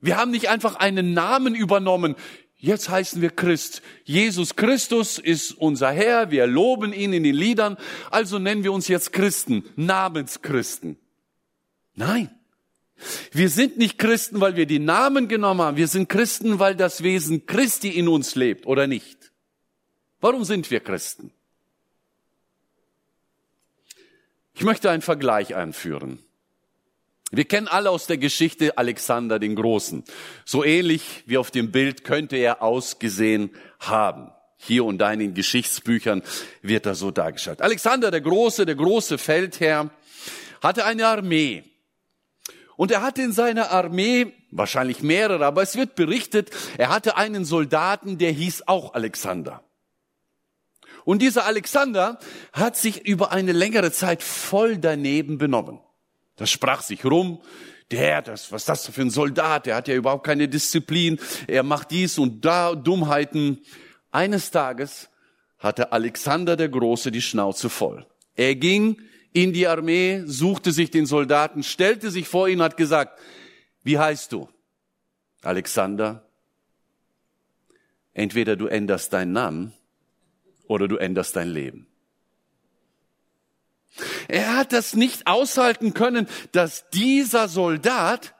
Wir 0.00 0.16
haben 0.16 0.32
nicht 0.32 0.48
einfach 0.48 0.76
einen 0.76 1.14
Namen 1.14 1.54
übernommen. 1.54 2.16
Jetzt 2.62 2.88
heißen 2.88 3.20
wir 3.20 3.30
Christ. 3.30 3.82
Jesus 4.04 4.54
Christus 4.54 5.18
ist 5.18 5.50
unser 5.50 5.90
Herr. 5.90 6.30
Wir 6.30 6.46
loben 6.46 6.92
ihn 6.92 7.12
in 7.12 7.24
den 7.24 7.34
Liedern. 7.34 7.76
Also 8.08 8.38
nennen 8.38 8.62
wir 8.62 8.72
uns 8.72 8.86
jetzt 8.86 9.12
Christen, 9.12 9.64
Namenschristen. 9.74 10.96
Nein. 11.96 12.30
Wir 13.32 13.48
sind 13.48 13.78
nicht 13.78 13.98
Christen, 13.98 14.40
weil 14.40 14.54
wir 14.54 14.66
die 14.66 14.78
Namen 14.78 15.26
genommen 15.26 15.60
haben. 15.60 15.76
Wir 15.76 15.88
sind 15.88 16.08
Christen, 16.08 16.60
weil 16.60 16.76
das 16.76 17.02
Wesen 17.02 17.46
Christi 17.46 17.88
in 17.88 18.06
uns 18.06 18.36
lebt 18.36 18.64
oder 18.64 18.86
nicht. 18.86 19.32
Warum 20.20 20.44
sind 20.44 20.70
wir 20.70 20.78
Christen? 20.78 21.32
Ich 24.54 24.62
möchte 24.62 24.88
einen 24.88 25.02
Vergleich 25.02 25.56
einführen. 25.56 26.20
Wir 27.34 27.46
kennen 27.46 27.66
alle 27.66 27.88
aus 27.88 28.06
der 28.06 28.18
Geschichte 28.18 28.76
Alexander 28.76 29.38
den 29.38 29.56
Großen. 29.56 30.04
So 30.44 30.64
ähnlich 30.64 31.24
wie 31.24 31.38
auf 31.38 31.50
dem 31.50 31.72
Bild 31.72 32.04
könnte 32.04 32.36
er 32.36 32.60
ausgesehen 32.60 33.50
haben. 33.80 34.30
Hier 34.58 34.84
und 34.84 34.98
da 34.98 35.10
in 35.12 35.18
den 35.18 35.34
Geschichtsbüchern 35.34 36.22
wird 36.60 36.84
er 36.84 36.94
so 36.94 37.10
dargestellt. 37.10 37.62
Alexander 37.62 38.10
der 38.10 38.20
Große, 38.20 38.66
der 38.66 38.74
große 38.74 39.16
Feldherr, 39.16 39.90
hatte 40.62 40.84
eine 40.84 41.06
Armee. 41.06 41.64
Und 42.76 42.90
er 42.90 43.00
hatte 43.00 43.22
in 43.22 43.32
seiner 43.32 43.70
Armee, 43.70 44.34
wahrscheinlich 44.50 45.02
mehrere, 45.02 45.46
aber 45.46 45.62
es 45.62 45.74
wird 45.74 45.94
berichtet, 45.94 46.50
er 46.76 46.90
hatte 46.90 47.16
einen 47.16 47.46
Soldaten, 47.46 48.18
der 48.18 48.30
hieß 48.30 48.68
auch 48.68 48.92
Alexander. 48.92 49.64
Und 51.04 51.22
dieser 51.22 51.46
Alexander 51.46 52.18
hat 52.52 52.76
sich 52.76 53.06
über 53.06 53.32
eine 53.32 53.52
längere 53.52 53.90
Zeit 53.90 54.22
voll 54.22 54.76
daneben 54.76 55.38
benommen. 55.38 55.80
Das 56.42 56.50
sprach 56.50 56.82
sich 56.82 57.04
rum. 57.04 57.40
Der, 57.92 58.20
das, 58.20 58.50
was 58.50 58.64
das 58.64 58.88
für 58.88 59.02
ein 59.02 59.10
Soldat? 59.10 59.66
Der 59.66 59.76
hat 59.76 59.86
ja 59.86 59.94
überhaupt 59.94 60.26
keine 60.26 60.48
Disziplin. 60.48 61.20
Er 61.46 61.62
macht 61.62 61.92
dies 61.92 62.18
und 62.18 62.44
da 62.44 62.74
Dummheiten. 62.74 63.60
Eines 64.10 64.50
Tages 64.50 65.08
hatte 65.60 65.92
Alexander 65.92 66.56
der 66.56 66.68
Große 66.68 67.12
die 67.12 67.22
Schnauze 67.22 67.70
voll. 67.70 68.04
Er 68.34 68.56
ging 68.56 69.00
in 69.32 69.52
die 69.52 69.68
Armee, 69.68 70.24
suchte 70.26 70.72
sich 70.72 70.90
den 70.90 71.06
Soldaten, 71.06 71.62
stellte 71.62 72.10
sich 72.10 72.26
vor 72.26 72.48
ihn, 72.48 72.60
hat 72.60 72.76
gesagt, 72.76 73.20
wie 73.84 74.00
heißt 74.00 74.32
du? 74.32 74.48
Alexander. 75.42 76.28
Entweder 78.14 78.56
du 78.56 78.66
änderst 78.66 79.12
deinen 79.12 79.30
Namen 79.30 79.74
oder 80.66 80.88
du 80.88 80.96
änderst 80.96 81.36
dein 81.36 81.50
Leben. 81.50 81.86
Er 84.28 84.56
hat 84.56 84.72
das 84.72 84.94
nicht 84.94 85.26
aushalten 85.26 85.94
können, 85.94 86.26
dass 86.52 86.88
dieser 86.90 87.48
Soldat 87.48 88.34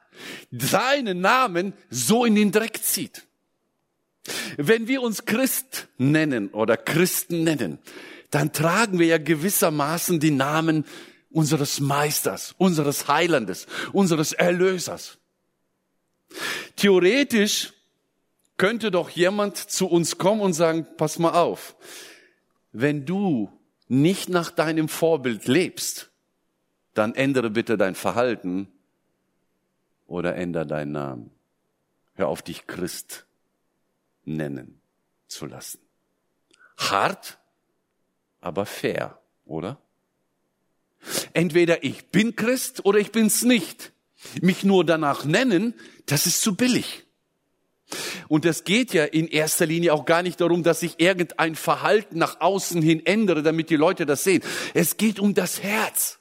seinen 0.51 1.21
Namen 1.21 1.73
so 1.91 2.25
in 2.25 2.35
den 2.35 2.53
Dreck 2.53 2.83
zieht. 2.83 3.27
Wenn 4.57 4.89
wir 4.89 5.03
uns 5.03 5.25
Christ 5.25 5.89
nennen 5.99 6.49
oder 6.51 6.77
Christen 6.77 7.45
nennen, 7.45 7.79
dann 8.31 8.53
tragen 8.53 8.99
wir 8.99 9.07
ja 9.07 9.19
gewissermaßen 9.19 10.21
die 10.21 10.31
Namen 10.31 10.85
unseres 11.31 11.81
Meisters, 11.81 12.55
unseres 12.59 13.09
Heilandes, 13.09 13.67
unseres 13.93 14.33
Erlösers. 14.33 15.19
Theoretisch 16.77 17.73
könnte 18.57 18.91
doch 18.91 19.11
jemand 19.11 19.57
zu 19.57 19.87
uns 19.87 20.19
kommen 20.19 20.41
und 20.41 20.53
sagen, 20.53 20.87
pass 20.97 21.19
mal 21.19 21.33
auf, 21.33 21.77
wenn 22.73 23.05
du 23.05 23.51
nicht 23.93 24.31
nach 24.31 24.51
deinem 24.51 24.89
Vorbild 24.89 25.47
lebst, 25.47 26.11
dann 26.95 27.15
ändere 27.15 27.51
bitte 27.51 27.77
dein 27.77 27.95
Verhalten 27.95 28.69
oder 30.07 30.35
ändere 30.35 30.67
deinen 30.67 30.93
Namen. 30.93 31.31
Hör 32.15 32.29
auf, 32.29 32.41
dich 32.41 32.67
Christ 32.67 33.27
nennen 34.25 34.81
zu 35.29 35.45
lassen. 35.45 35.79
Hart, 36.79 37.39
aber 38.41 38.65
fair, 38.65 39.21
oder? 39.45 39.79
Entweder 41.35 41.85
ich 41.85 42.09
bin 42.09 42.35
Christ 42.35 42.87
oder 42.87 42.99
ich 42.99 43.13
bin's 43.13 43.43
nicht. 43.43 43.93
Mich 44.41 44.65
nur 44.65 44.87
danach 44.87 45.27
nennen, 45.27 45.75
das 46.07 46.25
ist 46.25 46.41
zu 46.41 46.57
billig. 46.57 47.02
Und 48.29 48.45
es 48.45 48.65
geht 48.65 48.95
ja 48.95 49.05
in 49.05 49.29
erster 49.29 49.67
Linie 49.67 49.93
auch 49.93 50.05
gar 50.05 50.23
nicht 50.23 50.41
darum, 50.41 50.63
dass 50.63 50.83
ich 50.83 51.01
irgendein 51.01 51.55
Verhalten 51.55 52.19
nach 52.19 52.41
außen 52.41 52.83
hin 52.83 53.05
ändere, 53.05 53.43
damit 53.43 53.71
die 53.71 53.77
Leute 53.77 54.07
das 54.07 54.25
sehen. 54.25 54.43
Es 54.75 54.97
geht 54.97 55.19
um 55.19 55.35
das 55.35 55.63
Herz. 55.63 56.19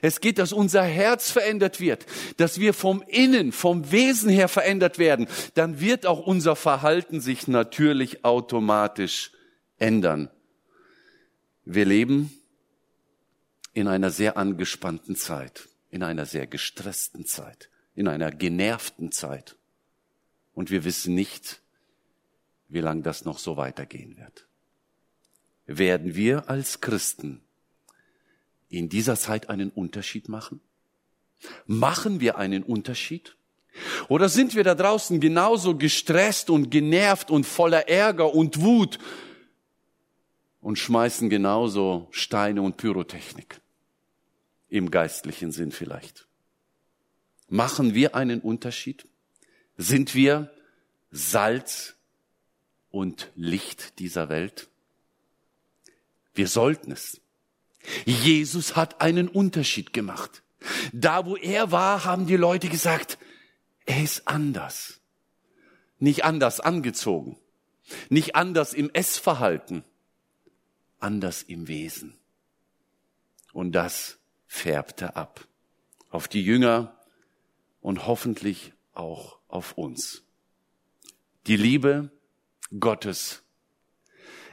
Es 0.00 0.20
geht, 0.20 0.38
dass 0.38 0.52
unser 0.52 0.82
Herz 0.82 1.30
verändert 1.30 1.80
wird, 1.80 2.06
dass 2.36 2.58
wir 2.58 2.72
vom 2.72 3.02
Innen, 3.06 3.52
vom 3.52 3.90
Wesen 3.92 4.30
her 4.30 4.48
verändert 4.48 4.98
werden. 4.98 5.26
Dann 5.54 5.80
wird 5.80 6.06
auch 6.06 6.20
unser 6.20 6.56
Verhalten 6.56 7.20
sich 7.20 7.48
natürlich 7.48 8.24
automatisch 8.24 9.32
ändern. 9.78 10.30
Wir 11.64 11.84
leben 11.84 12.32
in 13.74 13.88
einer 13.88 14.10
sehr 14.10 14.36
angespannten 14.36 15.16
Zeit, 15.16 15.68
in 15.90 16.02
einer 16.02 16.24
sehr 16.24 16.46
gestressten 16.46 17.26
Zeit, 17.26 17.68
in 17.94 18.08
einer 18.08 18.30
genervten 18.30 19.12
Zeit. 19.12 19.57
Und 20.58 20.72
wir 20.72 20.82
wissen 20.82 21.14
nicht, 21.14 21.62
wie 22.68 22.80
lange 22.80 23.02
das 23.02 23.24
noch 23.24 23.38
so 23.38 23.56
weitergehen 23.56 24.16
wird. 24.16 24.48
Werden 25.66 26.16
wir 26.16 26.50
als 26.50 26.80
Christen 26.80 27.42
in 28.68 28.88
dieser 28.88 29.14
Zeit 29.14 29.50
einen 29.50 29.70
Unterschied 29.70 30.28
machen? 30.28 30.60
Machen 31.66 32.18
wir 32.18 32.38
einen 32.38 32.64
Unterschied? 32.64 33.36
Oder 34.08 34.28
sind 34.28 34.56
wir 34.56 34.64
da 34.64 34.74
draußen 34.74 35.20
genauso 35.20 35.76
gestresst 35.76 36.50
und 36.50 36.70
genervt 36.70 37.30
und 37.30 37.44
voller 37.44 37.88
Ärger 37.88 38.34
und 38.34 38.60
Wut 38.60 38.98
und 40.60 40.76
schmeißen 40.76 41.30
genauso 41.30 42.08
Steine 42.10 42.62
und 42.62 42.76
Pyrotechnik? 42.78 43.60
Im 44.68 44.90
geistlichen 44.90 45.52
Sinn 45.52 45.70
vielleicht. 45.70 46.26
Machen 47.48 47.94
wir 47.94 48.16
einen 48.16 48.40
Unterschied? 48.40 49.07
Sind 49.78 50.16
wir 50.16 50.52
Salz 51.12 51.94
und 52.90 53.30
Licht 53.36 54.00
dieser 54.00 54.28
Welt? 54.28 54.68
Wir 56.34 56.48
sollten 56.48 56.90
es. 56.90 57.20
Jesus 58.04 58.74
hat 58.74 59.00
einen 59.00 59.28
Unterschied 59.28 59.92
gemacht. 59.92 60.42
Da, 60.92 61.26
wo 61.26 61.36
er 61.36 61.70
war, 61.70 62.04
haben 62.04 62.26
die 62.26 62.36
Leute 62.36 62.68
gesagt, 62.68 63.18
er 63.86 64.02
ist 64.02 64.26
anders. 64.26 65.00
Nicht 66.00 66.24
anders 66.24 66.58
angezogen, 66.60 67.38
nicht 68.08 68.34
anders 68.34 68.72
im 68.72 68.90
Essverhalten, 68.90 69.84
anders 70.98 71.42
im 71.42 71.68
Wesen. 71.68 72.16
Und 73.52 73.72
das 73.72 74.18
färbte 74.46 75.16
ab 75.16 75.46
auf 76.10 76.28
die 76.28 76.42
Jünger 76.42 76.96
und 77.80 78.06
hoffentlich 78.06 78.72
auch 78.98 79.38
auf 79.48 79.72
uns. 79.78 80.22
Die 81.46 81.56
Liebe 81.56 82.10
Gottes 82.78 83.42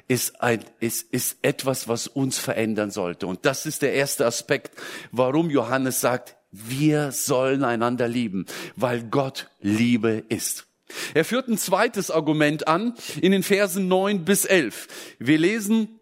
ist, 0.08 0.42
ein, 0.42 0.64
ist, 0.80 1.12
ist 1.12 1.38
etwas, 1.42 1.88
was 1.88 2.08
uns 2.08 2.38
verändern 2.38 2.92
sollte. 2.92 3.28
Und 3.28 3.46
das 3.46 3.66
ist 3.66 3.82
der 3.82 3.94
erste 3.94 4.26
Aspekt, 4.26 4.72
warum 5.12 5.50
Johannes 5.50 6.00
sagt, 6.00 6.38
wir 6.52 7.12
sollen 7.12 7.64
einander 7.64 8.08
lieben, 8.08 8.46
weil 8.76 9.04
Gott 9.04 9.50
Liebe 9.60 10.24
ist. 10.30 10.68
Er 11.14 11.26
führt 11.26 11.48
ein 11.48 11.58
zweites 11.58 12.12
Argument 12.12 12.68
an 12.68 12.94
in 13.20 13.32
den 13.32 13.44
Versen 13.44 13.88
9 13.88 14.24
bis 14.24 14.46
11. 14.46 14.88
Wir 15.20 15.40
lesen 15.40 16.00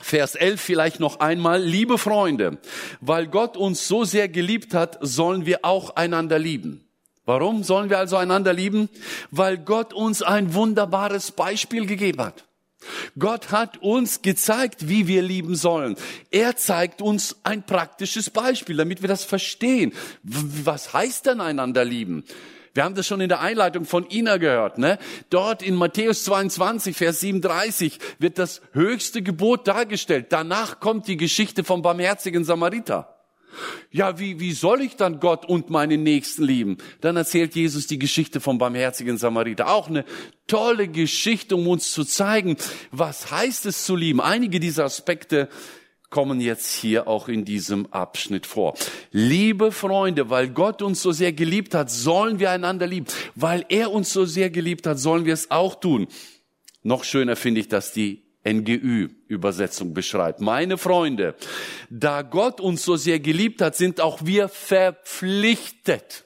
Vers 0.00 0.34
11 0.34 0.60
vielleicht 0.60 1.00
noch 1.00 1.20
einmal. 1.20 1.62
Liebe 1.62 1.98
Freunde, 1.98 2.58
weil 3.00 3.28
Gott 3.28 3.56
uns 3.56 3.86
so 3.86 4.04
sehr 4.04 4.28
geliebt 4.28 4.74
hat, 4.74 4.98
sollen 5.00 5.46
wir 5.46 5.64
auch 5.64 5.94
einander 5.96 6.38
lieben. 6.38 6.83
Warum 7.26 7.62
sollen 7.64 7.90
wir 7.90 7.98
also 7.98 8.16
einander 8.16 8.52
lieben? 8.52 8.88
Weil 9.30 9.58
Gott 9.58 9.92
uns 9.92 10.22
ein 10.22 10.54
wunderbares 10.54 11.32
Beispiel 11.32 11.86
gegeben 11.86 12.20
hat. 12.20 12.44
Gott 13.18 13.50
hat 13.50 13.78
uns 13.78 14.20
gezeigt, 14.20 14.88
wie 14.88 15.06
wir 15.06 15.22
lieben 15.22 15.54
sollen. 15.54 15.96
Er 16.30 16.56
zeigt 16.56 17.00
uns 17.00 17.36
ein 17.42 17.64
praktisches 17.64 18.30
Beispiel, 18.30 18.76
damit 18.76 19.02
wir 19.02 19.08
das 19.08 19.24
verstehen. 19.24 19.92
Was 20.22 20.92
heißt 20.92 21.26
denn 21.26 21.40
einander 21.40 21.84
lieben? 21.84 22.24
Wir 22.74 22.82
haben 22.82 22.96
das 22.96 23.06
schon 23.06 23.20
in 23.20 23.28
der 23.28 23.40
Einleitung 23.40 23.84
von 23.84 24.04
Ina 24.10 24.36
gehört. 24.36 24.78
Ne? 24.78 24.98
Dort 25.30 25.62
in 25.62 25.76
Matthäus 25.76 26.24
22, 26.24 26.96
Vers 26.96 27.20
37 27.20 28.00
wird 28.18 28.38
das 28.38 28.62
höchste 28.72 29.22
Gebot 29.22 29.68
dargestellt. 29.68 30.26
Danach 30.30 30.80
kommt 30.80 31.06
die 31.06 31.16
Geschichte 31.16 31.62
vom 31.62 31.82
barmherzigen 31.82 32.44
Samariter. 32.44 33.13
Ja, 33.90 34.18
wie, 34.18 34.40
wie 34.40 34.52
soll 34.52 34.82
ich 34.82 34.96
dann 34.96 35.20
Gott 35.20 35.44
und 35.46 35.70
meinen 35.70 36.02
Nächsten 36.02 36.44
lieben? 36.44 36.78
Dann 37.00 37.16
erzählt 37.16 37.54
Jesus 37.54 37.86
die 37.86 37.98
Geschichte 37.98 38.40
vom 38.40 38.58
barmherzigen 38.58 39.18
Samariter. 39.18 39.68
Auch 39.68 39.88
eine 39.88 40.04
tolle 40.46 40.88
Geschichte, 40.88 41.56
um 41.56 41.68
uns 41.68 41.92
zu 41.92 42.04
zeigen, 42.04 42.56
was 42.90 43.30
heißt 43.30 43.66
es 43.66 43.84
zu 43.84 43.96
lieben. 43.96 44.20
Einige 44.20 44.60
dieser 44.60 44.84
Aspekte 44.84 45.48
kommen 46.10 46.40
jetzt 46.40 46.72
hier 46.72 47.08
auch 47.08 47.26
in 47.28 47.44
diesem 47.44 47.86
Abschnitt 47.92 48.46
vor. 48.46 48.74
Liebe 49.10 49.72
Freunde, 49.72 50.30
weil 50.30 50.48
Gott 50.48 50.80
uns 50.80 51.02
so 51.02 51.10
sehr 51.10 51.32
geliebt 51.32 51.74
hat, 51.74 51.90
sollen 51.90 52.38
wir 52.38 52.52
einander 52.52 52.86
lieben. 52.86 53.06
Weil 53.34 53.66
er 53.68 53.90
uns 53.90 54.12
so 54.12 54.24
sehr 54.24 54.48
geliebt 54.48 54.86
hat, 54.86 55.00
sollen 55.00 55.24
wir 55.24 55.34
es 55.34 55.50
auch 55.50 55.74
tun. 55.74 56.06
Noch 56.84 57.02
schöner 57.02 57.34
finde 57.34 57.60
ich, 57.60 57.68
dass 57.68 57.92
die 57.92 58.23
NGÜ-Übersetzung 58.44 59.94
beschreibt. 59.94 60.40
Meine 60.40 60.78
Freunde, 60.78 61.34
da 61.90 62.22
Gott 62.22 62.60
uns 62.60 62.84
so 62.84 62.96
sehr 62.96 63.20
geliebt 63.20 63.62
hat, 63.62 63.74
sind 63.76 64.00
auch 64.00 64.24
wir 64.24 64.48
verpflichtet, 64.48 66.24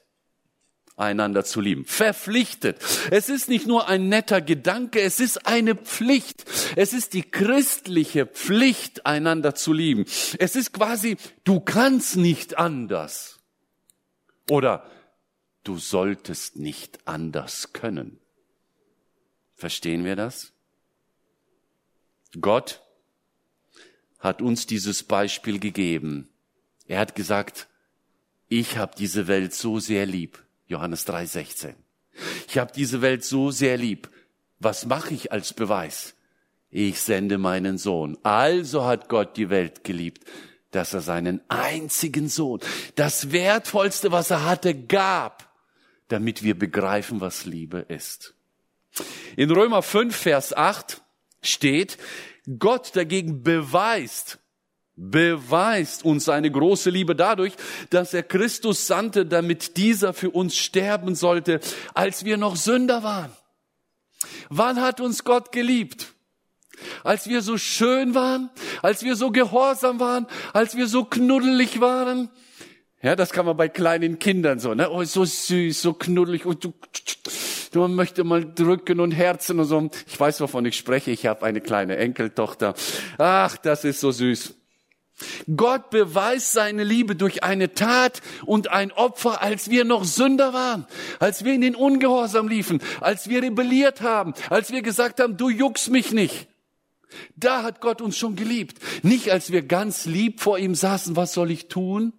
einander 0.96 1.44
zu 1.44 1.60
lieben. 1.60 1.84
Verpflichtet. 1.84 2.78
Es 3.10 3.28
ist 3.28 3.48
nicht 3.48 3.66
nur 3.66 3.88
ein 3.88 4.08
netter 4.08 4.40
Gedanke, 4.40 5.00
es 5.00 5.20
ist 5.20 5.46
eine 5.46 5.76
Pflicht. 5.76 6.44
Es 6.76 6.92
ist 6.92 7.14
die 7.14 7.22
christliche 7.22 8.26
Pflicht, 8.26 9.06
einander 9.06 9.54
zu 9.54 9.72
lieben. 9.72 10.04
Es 10.38 10.56
ist 10.56 10.72
quasi, 10.72 11.16
du 11.44 11.60
kannst 11.60 12.16
nicht 12.16 12.58
anders. 12.58 13.38
Oder 14.50 14.90
du 15.62 15.78
solltest 15.78 16.56
nicht 16.56 16.98
anders 17.06 17.72
können. 17.72 18.18
Verstehen 19.54 20.04
wir 20.04 20.16
das? 20.16 20.52
Gott 22.40 22.82
hat 24.18 24.42
uns 24.42 24.66
dieses 24.66 25.02
Beispiel 25.02 25.58
gegeben. 25.58 26.28
Er 26.86 27.00
hat 27.00 27.14
gesagt, 27.14 27.68
ich 28.48 28.76
habe 28.76 28.94
diese 28.96 29.26
Welt 29.28 29.54
so 29.54 29.78
sehr 29.78 30.06
lieb. 30.06 30.42
Johannes 30.66 31.06
3:16. 31.06 31.74
Ich 32.48 32.58
habe 32.58 32.72
diese 32.74 33.00
Welt 33.00 33.24
so 33.24 33.50
sehr 33.50 33.76
lieb. 33.76 34.10
Was 34.58 34.86
mache 34.86 35.14
ich 35.14 35.32
als 35.32 35.54
Beweis? 35.54 36.14
Ich 36.70 37.00
sende 37.00 37.38
meinen 37.38 37.78
Sohn. 37.78 38.18
Also 38.22 38.84
hat 38.84 39.08
Gott 39.08 39.36
die 39.36 39.50
Welt 39.50 39.84
geliebt, 39.84 40.26
dass 40.70 40.92
er 40.92 41.00
seinen 41.00 41.40
einzigen 41.48 42.28
Sohn, 42.28 42.60
das 42.94 43.32
wertvollste, 43.32 44.12
was 44.12 44.30
er 44.30 44.44
hatte, 44.44 44.74
gab, 44.74 45.50
damit 46.08 46.42
wir 46.42 46.58
begreifen, 46.58 47.20
was 47.20 47.46
Liebe 47.46 47.78
ist. 47.88 48.34
In 49.36 49.50
Römer 49.50 49.82
5, 49.82 50.14
Vers 50.14 50.54
8 50.54 51.00
steht, 51.42 51.98
Gott 52.58 52.94
dagegen 52.94 53.42
beweist, 53.42 54.38
beweist 54.96 56.04
uns 56.04 56.24
seine 56.24 56.50
große 56.50 56.90
Liebe 56.90 57.14
dadurch, 57.14 57.52
dass 57.90 58.14
er 58.14 58.22
Christus 58.22 58.86
sandte, 58.86 59.26
damit 59.26 59.76
dieser 59.76 60.12
für 60.12 60.30
uns 60.30 60.56
sterben 60.56 61.14
sollte, 61.14 61.60
als 61.94 62.24
wir 62.24 62.36
noch 62.36 62.56
Sünder 62.56 63.02
waren. 63.02 63.30
Wann 64.48 64.80
hat 64.80 65.00
uns 65.00 65.24
Gott 65.24 65.52
geliebt? 65.52 66.14
Als 67.02 67.28
wir 67.28 67.42
so 67.42 67.58
schön 67.58 68.14
waren, 68.14 68.50
als 68.82 69.02
wir 69.02 69.16
so 69.16 69.30
gehorsam 69.30 69.98
waren, 70.00 70.26
als 70.52 70.76
wir 70.76 70.86
so 70.86 71.04
knuddelig 71.04 71.80
waren. 71.80 72.30
Ja, 73.02 73.16
das 73.16 73.30
kann 73.30 73.46
man 73.46 73.56
bei 73.56 73.68
kleinen 73.68 74.18
Kindern 74.18 74.58
so, 74.58 74.74
ne? 74.74 74.90
Oh, 74.90 75.02
so 75.04 75.24
süß, 75.24 75.80
so 75.80 75.92
knuddelig 75.92 76.46
und 76.46 76.64
du, 76.64 76.72
man 77.74 77.94
möchte 77.94 78.24
mal 78.24 78.44
drücken 78.44 79.00
und 79.00 79.12
Herzen 79.12 79.60
und 79.60 79.66
so. 79.66 79.90
Ich 80.06 80.18
weiß, 80.18 80.40
wovon 80.40 80.64
ich 80.66 80.76
spreche. 80.76 81.10
Ich 81.10 81.26
habe 81.26 81.44
eine 81.44 81.60
kleine 81.60 81.96
Enkeltochter. 81.96 82.74
Ach, 83.18 83.56
das 83.56 83.84
ist 83.84 84.00
so 84.00 84.10
süß. 84.10 84.54
Gott 85.56 85.90
beweist 85.90 86.52
seine 86.52 86.84
Liebe 86.84 87.16
durch 87.16 87.42
eine 87.42 87.74
Tat 87.74 88.22
und 88.46 88.70
ein 88.70 88.92
Opfer, 88.92 89.42
als 89.42 89.68
wir 89.68 89.84
noch 89.84 90.04
Sünder 90.04 90.52
waren, 90.52 90.86
als 91.18 91.44
wir 91.44 91.54
in 91.54 91.60
den 91.60 91.74
Ungehorsam 91.74 92.48
liefen, 92.48 92.80
als 93.00 93.28
wir 93.28 93.42
rebelliert 93.42 94.00
haben, 94.00 94.34
als 94.48 94.70
wir 94.70 94.82
gesagt 94.82 95.20
haben, 95.20 95.36
du 95.36 95.48
juckst 95.48 95.90
mich 95.90 96.12
nicht. 96.12 96.46
Da 97.36 97.62
hat 97.62 97.80
Gott 97.80 98.00
uns 98.00 98.16
schon 98.16 98.36
geliebt. 98.36 98.78
Nicht 99.02 99.30
als 99.30 99.50
wir 99.50 99.62
ganz 99.62 100.04
lieb 100.04 100.40
vor 100.40 100.58
ihm 100.58 100.74
saßen, 100.74 101.16
was 101.16 101.32
soll 101.32 101.50
ich 101.50 101.68
tun? 101.68 102.12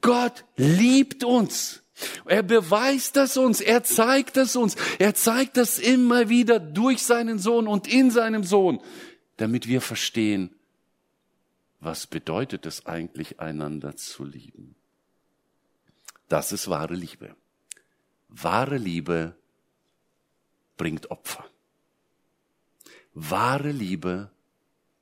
Gott 0.00 0.44
liebt 0.56 1.24
uns. 1.24 1.82
Er 2.24 2.42
beweist 2.42 3.16
das 3.16 3.36
uns, 3.36 3.60
er 3.60 3.84
zeigt 3.84 4.36
es 4.36 4.56
uns, 4.56 4.76
er 4.98 5.14
zeigt 5.14 5.56
das 5.56 5.78
immer 5.78 6.28
wieder 6.28 6.60
durch 6.60 7.02
seinen 7.02 7.38
Sohn 7.38 7.66
und 7.66 7.86
in 7.86 8.10
seinem 8.10 8.44
Sohn, 8.44 8.80
damit 9.36 9.66
wir 9.66 9.80
verstehen, 9.80 10.54
was 11.80 12.06
bedeutet 12.06 12.66
es 12.66 12.86
eigentlich, 12.86 13.40
einander 13.40 13.96
zu 13.96 14.24
lieben. 14.24 14.74
Das 16.28 16.52
ist 16.52 16.68
wahre 16.68 16.94
Liebe. 16.94 17.34
Wahre 18.28 18.76
Liebe 18.76 19.34
bringt 20.76 21.10
Opfer. 21.10 21.44
Wahre 23.14 23.72
Liebe 23.72 24.30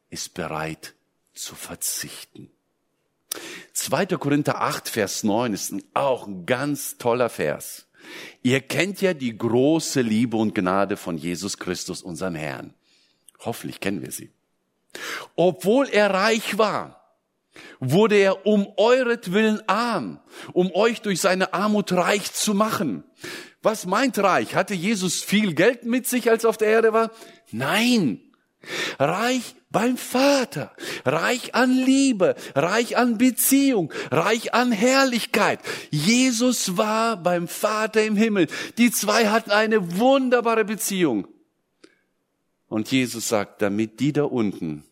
ist 0.08 0.34
bereit 0.34 0.94
zu 1.34 1.54
verzichten. 1.54 2.50
2. 3.72 4.06
Korinther 4.06 4.60
8, 4.60 4.88
Vers 4.88 5.24
9 5.24 5.52
ist 5.52 5.74
auch 5.94 6.26
ein 6.26 6.46
ganz 6.46 6.98
toller 6.98 7.28
Vers. 7.28 7.86
Ihr 8.42 8.60
kennt 8.60 9.00
ja 9.00 9.14
die 9.14 9.36
große 9.36 10.00
Liebe 10.00 10.36
und 10.36 10.54
Gnade 10.54 10.96
von 10.96 11.16
Jesus 11.16 11.58
Christus, 11.58 12.02
unserem 12.02 12.34
Herrn. 12.34 12.74
Hoffentlich 13.40 13.80
kennen 13.80 14.02
wir 14.02 14.12
sie. 14.12 14.30
Obwohl 15.36 15.88
er 15.88 16.10
reich 16.10 16.58
war, 16.58 16.98
wurde 17.80 18.16
er 18.16 18.46
um 18.46 18.66
euretwillen 18.76 19.60
arm, 19.68 20.20
um 20.52 20.70
euch 20.72 21.02
durch 21.02 21.20
seine 21.20 21.52
Armut 21.52 21.92
reich 21.92 22.32
zu 22.32 22.54
machen. 22.54 23.04
Was 23.62 23.86
meint 23.86 24.18
reich? 24.18 24.54
Hatte 24.54 24.74
Jesus 24.74 25.22
viel 25.22 25.54
Geld 25.54 25.84
mit 25.84 26.06
sich, 26.06 26.30
als 26.30 26.44
er 26.44 26.50
auf 26.50 26.56
der 26.56 26.68
Erde 26.68 26.92
war? 26.92 27.10
Nein. 27.50 28.20
Reich 28.98 29.54
beim 29.70 29.96
Vater, 29.96 30.72
reich 31.04 31.54
an 31.54 31.70
Liebe, 31.72 32.34
reich 32.54 32.96
an 32.96 33.18
Beziehung, 33.18 33.92
reich 34.10 34.54
an 34.54 34.72
Herrlichkeit. 34.72 35.60
Jesus 35.90 36.76
war 36.76 37.16
beim 37.16 37.48
Vater 37.48 38.04
im 38.04 38.16
Himmel. 38.16 38.48
Die 38.78 38.90
zwei 38.90 39.28
hatten 39.28 39.50
eine 39.50 39.98
wunderbare 39.98 40.64
Beziehung. 40.64 41.28
Und 42.68 42.90
Jesus 42.90 43.28
sagt, 43.28 43.62
damit 43.62 44.00
die 44.00 44.12
da 44.12 44.24
unten 44.24 44.84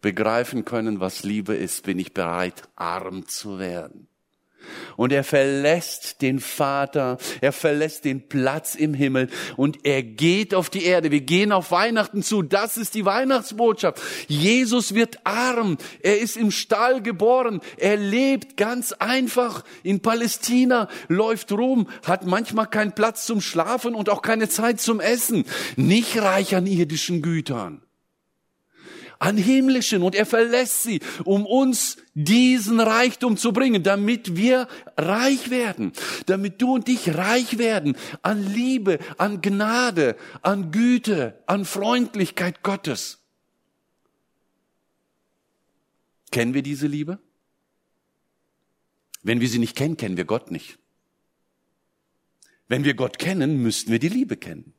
begreifen 0.00 0.64
können, 0.64 1.00
was 1.00 1.22
Liebe 1.22 1.54
ist, 1.54 1.84
bin 1.84 1.98
ich 1.98 2.12
bereit, 2.12 2.68
arm 2.76 3.26
zu 3.26 3.58
werden. 3.58 4.08
Und 4.96 5.12
er 5.12 5.24
verlässt 5.24 6.22
den 6.22 6.40
Vater, 6.40 7.18
er 7.40 7.52
verlässt 7.52 8.04
den 8.04 8.28
Platz 8.28 8.74
im 8.74 8.94
Himmel 8.94 9.28
und 9.56 9.84
er 9.84 10.02
geht 10.02 10.54
auf 10.54 10.70
die 10.70 10.84
Erde. 10.84 11.10
Wir 11.10 11.20
gehen 11.20 11.52
auf 11.52 11.70
Weihnachten 11.70 12.22
zu. 12.22 12.42
Das 12.42 12.76
ist 12.76 12.94
die 12.94 13.04
Weihnachtsbotschaft. 13.04 14.00
Jesus 14.28 14.94
wird 14.94 15.18
arm. 15.24 15.78
Er 16.00 16.18
ist 16.20 16.36
im 16.36 16.50
Stall 16.50 17.02
geboren. 17.02 17.60
Er 17.76 17.96
lebt 17.96 18.56
ganz 18.56 18.92
einfach 18.92 19.64
in 19.82 20.00
Palästina, 20.00 20.88
läuft 21.08 21.52
rum, 21.52 21.88
hat 22.04 22.26
manchmal 22.26 22.66
keinen 22.66 22.92
Platz 22.92 23.26
zum 23.26 23.40
Schlafen 23.40 23.94
und 23.94 24.08
auch 24.08 24.22
keine 24.22 24.48
Zeit 24.48 24.80
zum 24.80 25.00
Essen. 25.00 25.44
Nicht 25.76 26.20
reich 26.20 26.54
an 26.56 26.66
irdischen 26.66 27.22
Gütern 27.22 27.83
an 29.24 29.38
himmlischen 29.38 30.02
und 30.02 30.14
er 30.14 30.26
verlässt 30.26 30.82
sie, 30.82 31.00
um 31.24 31.46
uns 31.46 31.96
diesen 32.12 32.78
Reichtum 32.78 33.38
zu 33.38 33.52
bringen, 33.52 33.82
damit 33.82 34.36
wir 34.36 34.68
reich 34.98 35.48
werden, 35.48 35.92
damit 36.26 36.60
du 36.60 36.74
und 36.74 36.90
ich 36.90 37.14
reich 37.14 37.56
werden 37.56 37.96
an 38.20 38.46
Liebe, 38.46 38.98
an 39.16 39.40
Gnade, 39.40 40.16
an 40.42 40.70
Güte, 40.70 41.42
an 41.46 41.64
Freundlichkeit 41.64 42.62
Gottes. 42.62 43.18
Kennen 46.30 46.52
wir 46.52 46.62
diese 46.62 46.86
Liebe? 46.86 47.18
Wenn 49.22 49.40
wir 49.40 49.48
sie 49.48 49.58
nicht 49.58 49.74
kennen, 49.74 49.96
kennen 49.96 50.18
wir 50.18 50.26
Gott 50.26 50.50
nicht. 50.50 50.78
Wenn 52.68 52.84
wir 52.84 52.92
Gott 52.92 53.18
kennen, 53.18 53.62
müssten 53.62 53.90
wir 53.90 53.98
die 53.98 54.08
Liebe 54.10 54.36
kennen. 54.36 54.74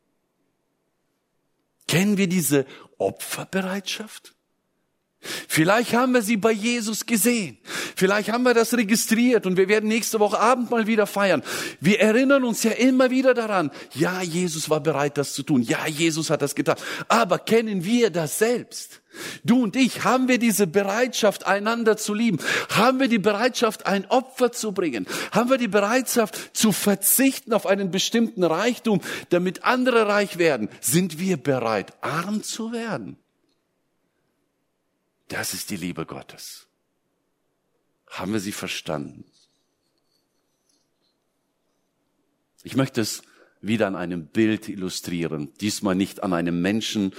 Kennen 1.88 2.18
wir 2.18 2.28
diese 2.28 2.68
Opferbereitschaft? 3.00 4.35
Vielleicht 5.48 5.94
haben 5.94 6.14
wir 6.14 6.22
sie 6.22 6.38
bei 6.38 6.52
Jesus 6.52 7.06
gesehen. 7.06 7.58
Vielleicht 7.96 8.32
haben 8.32 8.44
wir 8.44 8.54
das 8.54 8.74
registriert 8.74 9.46
und 9.46 9.58
wir 9.58 9.68
werden 9.68 9.88
nächste 9.88 10.20
Woche 10.20 10.40
Abend 10.40 10.70
mal 10.70 10.88
wieder 10.88 11.08
feiern. 11.08 11.44
Wir 11.80 12.00
erinnern 12.00 12.44
uns 12.44 12.64
ja 12.64 12.72
immer 12.72 13.10
wieder 13.10 13.34
daran. 13.34 13.72
Ja, 13.94 14.22
Jesus 14.22 14.70
war 14.70 14.82
bereit, 14.82 15.18
das 15.18 15.34
zu 15.34 15.44
tun. 15.44 15.62
Ja, 15.62 15.88
Jesus 15.88 16.30
hat 16.30 16.42
das 16.42 16.56
getan. 16.56 16.76
Aber 17.08 17.40
kennen 17.40 17.84
wir 17.84 18.10
das 18.10 18.40
selbst? 18.40 19.02
Du 19.44 19.64
und 19.64 19.76
ich, 19.76 20.04
haben 20.04 20.28
wir 20.28 20.40
diese 20.40 20.68
Bereitschaft, 20.68 21.46
einander 21.46 21.98
zu 21.98 22.14
lieben? 22.14 22.38
Haben 22.70 23.00
wir 23.00 23.08
die 23.08 23.20
Bereitschaft, 23.20 23.86
ein 23.86 24.06
Opfer 24.10 24.52
zu 24.52 24.74
bringen? 24.74 25.08
Haben 25.32 25.50
wir 25.50 25.58
die 25.58 25.68
Bereitschaft, 25.68 26.56
zu 26.56 26.72
verzichten 26.72 27.54
auf 27.54 27.66
einen 27.66 27.92
bestimmten 27.92 28.44
Reichtum, 28.44 29.02
damit 29.30 29.64
andere 29.64 30.08
reich 30.08 30.38
werden? 30.38 30.70
Sind 30.82 31.20
wir 31.20 31.38
bereit, 31.38 31.94
arm 32.02 32.44
zu 32.44 32.72
werden? 32.72 33.18
Das 35.28 35.54
ist 35.54 35.70
die 35.70 35.78
Liebe 35.78 36.06
Gottes. 36.06 36.68
Haben 38.08 38.34
wir 38.34 38.40
sie 38.40 38.52
verstanden? 38.52 39.26
Ich 42.64 42.76
möchte 42.76 43.02
es 43.02 43.24
wieder 43.62 43.88
an 43.88 43.96
einem 43.96 44.28
Bild 44.28 44.70
illustrieren. 44.70 45.52
Diesmal 45.62 45.96
nicht 45.96 46.24
an 46.24 46.34
einem 46.34 46.62
Menschen, 46.62 47.14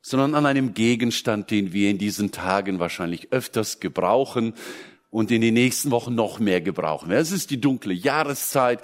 sondern 0.00 0.34
an 0.34 0.46
einem 0.46 0.74
Gegenstand, 0.74 1.50
den 1.50 1.72
wir 1.72 1.90
in 1.90 1.98
diesen 1.98 2.32
Tagen 2.32 2.80
wahrscheinlich 2.80 3.32
öfters 3.32 3.80
gebrauchen 3.80 4.54
und 5.10 5.30
in 5.30 5.42
den 5.42 5.54
nächsten 5.54 5.90
Wochen 5.90 6.14
noch 6.14 6.40
mehr 6.40 6.60
gebrauchen. 6.60 7.10
Es 7.12 7.30
ist 7.30 7.50
die 7.50 7.60
dunkle 7.60 7.92
Jahreszeit. 7.92 8.80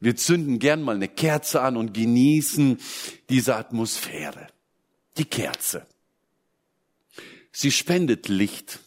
Wir 0.00 0.16
zünden 0.16 0.58
gern 0.58 0.82
mal 0.82 0.94
eine 0.94 1.08
Kerze 1.08 1.60
an 1.60 1.76
und 1.76 1.92
genießen 1.92 2.78
diese 3.28 3.56
Atmosphäre. 3.56 4.46
Die 5.18 5.24
Kerze. 5.24 5.86
Sie 7.52 7.70
spendet 7.70 8.28
Licht. 8.28 8.80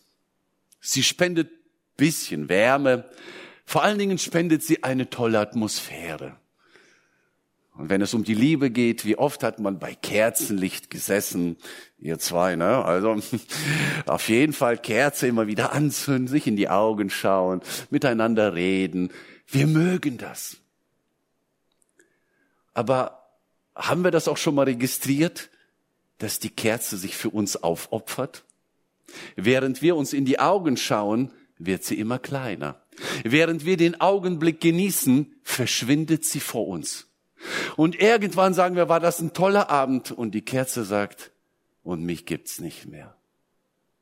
Sie 0.82 1.04
spendet 1.04 1.50
bisschen 1.98 2.50
Wärme. 2.50 3.10
Vor 3.66 3.84
allen 3.84 3.98
Dingen 3.98 4.18
spendet 4.18 4.64
sie 4.64 4.84
eine 4.84 5.10
tolle 5.10 5.40
Atmosphäre. 5.40 6.38
Und 7.78 7.90
wenn 7.90 8.02
es 8.02 8.14
um 8.14 8.24
die 8.24 8.34
Liebe 8.34 8.70
geht, 8.72 9.04
wie 9.06 9.18
oft 9.18 9.44
hat 9.44 9.60
man 9.60 9.80
bei 9.80 9.96
Kerzenlicht 9.96 10.90
gesessen, 10.90 11.58
ihr 12.00 12.20
zwei, 12.20 12.56
ne? 12.56 12.86
Also 12.86 13.18
auf 14.06 14.30
jeden 14.30 14.54
Fall 14.54 14.78
Kerze 14.78 15.28
immer 15.28 15.48
wieder 15.48 15.74
anzünden, 15.74 16.28
sich 16.28 16.48
in 16.48 16.56
die 16.56 16.70
Augen 16.70 17.10
schauen, 17.10 17.62
miteinander 17.90 18.54
reden. 18.54 19.12
Wir 19.48 19.68
mögen 19.68 20.18
das. 20.18 20.58
Aber 22.74 23.30
haben 23.76 24.04
wir 24.04 24.12
das 24.12 24.30
auch 24.30 24.38
schon 24.38 24.56
mal 24.56 24.64
registriert, 24.64 25.50
dass 26.18 26.40
die 26.40 26.50
Kerze 26.50 26.98
sich 26.98 27.18
für 27.18 27.30
uns 27.30 27.62
aufopfert? 27.62 28.46
Während 29.36 29.82
wir 29.82 29.96
uns 29.96 30.14
in 30.14 30.26
die 30.26 30.40
Augen 30.40 30.78
schauen, 30.78 31.32
wird 31.58 31.84
sie 31.84 32.00
immer 32.00 32.20
kleiner. 32.20 32.82
Während 33.24 33.66
wir 33.66 33.78
den 33.78 34.00
Augenblick 34.02 34.62
genießen, 34.62 35.34
verschwindet 35.44 36.26
sie 36.26 36.40
vor 36.40 36.68
uns. 36.68 37.08
Und 37.76 38.00
irgendwann 38.00 38.54
sagen 38.54 38.76
wir, 38.76 38.90
war 38.90 39.00
das 39.00 39.20
ein 39.20 39.34
toller 39.34 39.70
Abend 39.70 40.12
und 40.12 40.32
die 40.32 40.42
Kerze 40.42 40.84
sagt, 40.84 41.32
und 41.84 42.04
mich 42.04 42.26
gibt's 42.26 42.60
nicht 42.60 42.88
mehr. 42.88 43.16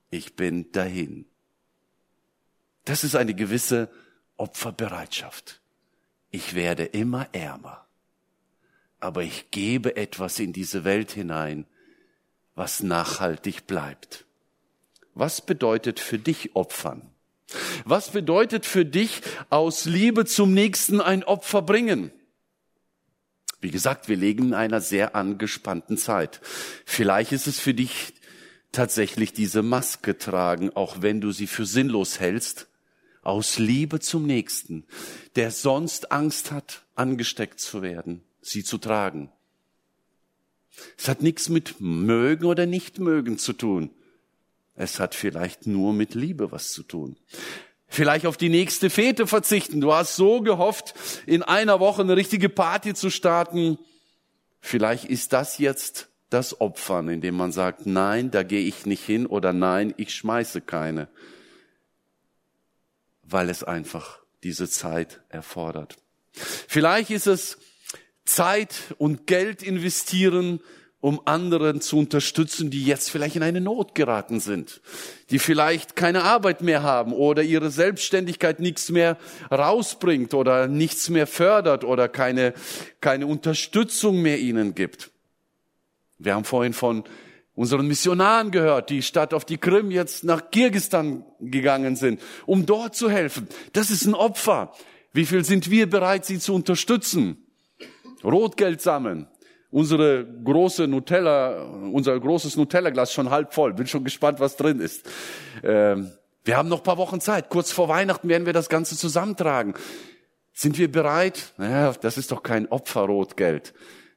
Ich 0.09 0.35
bin 0.35 0.71
dahin. 0.71 1.25
Das 2.85 3.03
ist 3.03 3.15
eine 3.15 3.33
gewisse 3.33 3.89
Opferbereitschaft. 4.37 5.61
Ich 6.31 6.53
werde 6.55 6.85
immer 6.85 7.27
ärmer, 7.33 7.85
aber 8.99 9.23
ich 9.23 9.51
gebe 9.51 9.95
etwas 9.95 10.39
in 10.39 10.53
diese 10.53 10.83
Welt 10.83 11.11
hinein, 11.11 11.65
was 12.55 12.83
nachhaltig 12.83 13.67
bleibt. 13.67 14.25
Was 15.15 15.41
bedeutet 15.41 15.99
für 15.99 16.19
dich 16.19 16.56
Opfern? 16.56 17.02
Was 17.86 18.12
bedeutet 18.12 18.65
für 18.65 18.86
dich 18.86 19.21
aus 19.49 19.86
Liebe 19.86 20.26
zum 20.26 20.54
Nächsten 20.54 21.02
ein 21.02 21.23
Opfer 21.23 21.62
bringen? 21.62 22.12
Wie 23.62 23.71
gesagt, 23.71 24.10
wir 24.10 24.17
leben 24.17 24.47
in 24.47 24.54
einer 24.54 24.82
sehr 24.82 25.15
angespannten 25.15 25.97
Zeit. 25.97 26.41
Vielleicht 26.86 27.32
ist 27.32 27.47
es 27.47 27.60
für 27.60 27.73
dich 27.73 28.13
tatsächlich 28.71 29.32
diese 29.32 29.62
Maske 29.62 30.17
tragen, 30.17 30.76
auch 30.76 31.02
wenn 31.02 31.21
du 31.21 31.32
sie 31.32 31.47
für 31.47 31.65
sinnlos 31.65 32.19
hältst, 32.19 32.67
aus 33.21 33.58
Liebe 33.60 34.02
zum 34.02 34.26
Nächsten, 34.26 34.86
der 35.38 35.52
sonst 35.52 36.12
Angst 36.12 36.52
hat, 36.52 36.84
angesteckt 36.95 37.60
zu 37.60 37.82
werden, 37.82 38.21
sie 38.41 38.63
zu 38.63 38.78
tragen. 38.78 39.32
Es 40.97 41.08
hat 41.08 41.21
nichts 41.21 41.47
mit 41.47 41.76
mögen 41.80 42.45
oder 42.45 42.65
nicht 42.65 42.99
mögen 42.99 43.38
zu 43.38 43.54
tun. 43.54 43.91
Es 44.75 44.99
hat 44.99 45.15
vielleicht 45.15 45.67
nur 45.67 45.93
mit 45.93 46.15
Liebe 46.15 46.51
was 46.51 46.71
zu 46.71 46.83
tun 46.83 47.17
vielleicht 47.93 48.25
auf 48.25 48.38
die 48.38 48.49
nächste 48.49 48.89
Fete 48.89 49.27
verzichten. 49.27 49.79
Du 49.79 49.93
hast 49.93 50.15
so 50.15 50.41
gehofft, 50.41 50.95
in 51.25 51.43
einer 51.43 51.79
Woche 51.79 52.01
eine 52.01 52.17
richtige 52.17 52.49
Party 52.49 52.93
zu 52.93 53.09
starten. 53.09 53.77
Vielleicht 54.59 55.05
ist 55.05 55.33
das 55.33 55.59
jetzt 55.59 56.09
das 56.29 56.59
Opfern, 56.59 57.09
indem 57.09 57.36
man 57.36 57.51
sagt, 57.51 57.86
nein, 57.86 58.31
da 58.31 58.43
gehe 58.43 58.65
ich 58.65 58.86
nicht 58.86 59.05
hin 59.05 59.27
oder 59.27 59.53
nein, 59.53 59.93
ich 59.97 60.15
schmeiße 60.15 60.62
keine, 60.62 61.07
weil 63.21 63.49
es 63.49 63.63
einfach 63.63 64.19
diese 64.41 64.67
Zeit 64.67 65.21
erfordert. 65.29 65.97
Vielleicht 66.31 67.12
ist 67.12 67.27
es 67.27 67.59
Zeit 68.25 68.95
und 68.97 69.27
Geld 69.27 69.62
investieren, 69.62 70.59
um 71.03 71.19
anderen 71.25 71.81
zu 71.81 71.97
unterstützen, 71.97 72.69
die 72.69 72.85
jetzt 72.85 73.11
vielleicht 73.11 73.35
in 73.35 73.43
eine 73.43 73.59
Not 73.59 73.93
geraten 73.93 74.39
sind, 74.39 74.79
die 75.31 75.37
vielleicht 75.37 75.97
keine 75.97 76.23
Arbeit 76.23 76.61
mehr 76.61 76.81
haben 76.81 77.11
oder 77.11 77.43
ihre 77.43 77.71
Selbstständigkeit 77.71 78.61
nichts 78.61 78.89
mehr 78.89 79.17
rausbringt 79.51 80.33
oder 80.33 80.69
nichts 80.69 81.09
mehr 81.09 81.27
fördert 81.27 81.83
oder 81.83 82.07
keine, 82.07 82.53
keine 83.01 83.27
Unterstützung 83.27 84.21
mehr 84.21 84.39
ihnen 84.39 84.75
gibt. 84.75 85.11
Wir 86.19 86.35
haben 86.35 86.45
vorhin 86.45 86.71
von 86.71 87.03
unseren 87.53 87.85
Missionaren 87.85 88.51
gehört, 88.51 88.89
die 88.89 89.01
statt 89.01 89.33
auf 89.33 89.43
die 89.43 89.57
Krim 89.57 89.91
jetzt 89.91 90.23
nach 90.23 90.51
Kirgistan 90.51 91.25
gegangen 91.41 91.97
sind, 91.97 92.21
um 92.45 92.65
dort 92.65 92.95
zu 92.95 93.09
helfen. 93.09 93.49
Das 93.73 93.91
ist 93.91 94.05
ein 94.05 94.13
Opfer. 94.13 94.71
Wie 95.11 95.25
viel 95.25 95.43
sind 95.43 95.69
wir 95.69 95.89
bereit, 95.89 96.23
sie 96.23 96.39
zu 96.39 96.55
unterstützen? 96.55 97.45
Rotgeld 98.23 98.81
sammeln, 98.81 99.27
unsere 99.73 100.23
große 100.25 100.88
Nutella, 100.88 101.63
unser 101.91 102.17
großes 102.19 102.57
Nutella-Glas 102.57 103.12
schon 103.12 103.31
halb 103.31 103.53
voll. 103.53 103.73
Bin 103.73 103.88
schon 103.88 104.03
gespannt, 104.03 104.39
was 104.39 104.55
drin 104.55 104.79
ist. 104.79 105.09
Ähm, 105.63 106.12
wir 106.45 106.57
haben 106.57 106.69
noch 106.69 106.83
paar 106.83 106.97
Wochen 106.97 107.19
Zeit. 107.19 107.49
Kurz 107.49 107.71
vor 107.71 107.89
Weihnachten 107.89 108.29
werden 108.29 108.45
wir 108.45 108.53
das 108.53 108.69
Ganze 108.69 108.95
zusammentragen. 108.95 109.73
Sind 110.53 110.77
wir 110.77 110.91
bereit? 110.91 111.53
Naja, 111.57 111.91
das 111.99 112.19
ist 112.19 112.31
doch 112.31 112.43
kein 112.43 112.67
Opferrotgeld. 112.67 113.73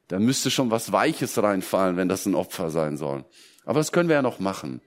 Da 0.07 0.19
müsste 0.19 0.51
schon 0.51 0.69
was 0.69 0.91
Weiches 0.91 1.41
reinfallen, 1.41 1.97
wenn 1.97 2.07
das 2.07 2.27
ein 2.27 2.35
Opfer 2.35 2.69
sein 2.69 2.95
soll. 2.95 3.25
Aber 3.65 3.79
das 3.79 3.91
können 3.91 4.09
wir 4.09 4.17
ja 4.17 4.21
noch 4.21 4.39
machen. 4.39 4.79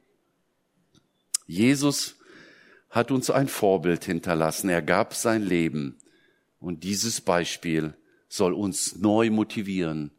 Jesus 1.46 2.16
hat 2.90 3.11
uns 3.11 3.28
ein 3.28 3.48
Vorbild 3.48 4.04
hinterlassen. 4.04 4.70
Er 4.70 4.83
gab 4.83 5.14
sein 5.14 5.42
Leben. 5.42 5.98
Und 6.61 6.85
dieses 6.85 7.20
Beispiel 7.20 7.94
soll 8.28 8.52
uns 8.52 8.96
neu 8.98 9.30
motivieren, 9.30 10.12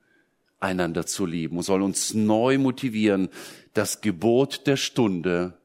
einander 0.62 1.06
zu 1.06 1.26
lieben 1.26 1.58
und 1.58 1.64
soll 1.64 1.82
uns 1.82 2.14
neu 2.14 2.58
motivieren, 2.58 3.30
das 3.74 4.00
Gebot 4.00 4.68
der 4.68 4.78
Stunde 4.78 5.58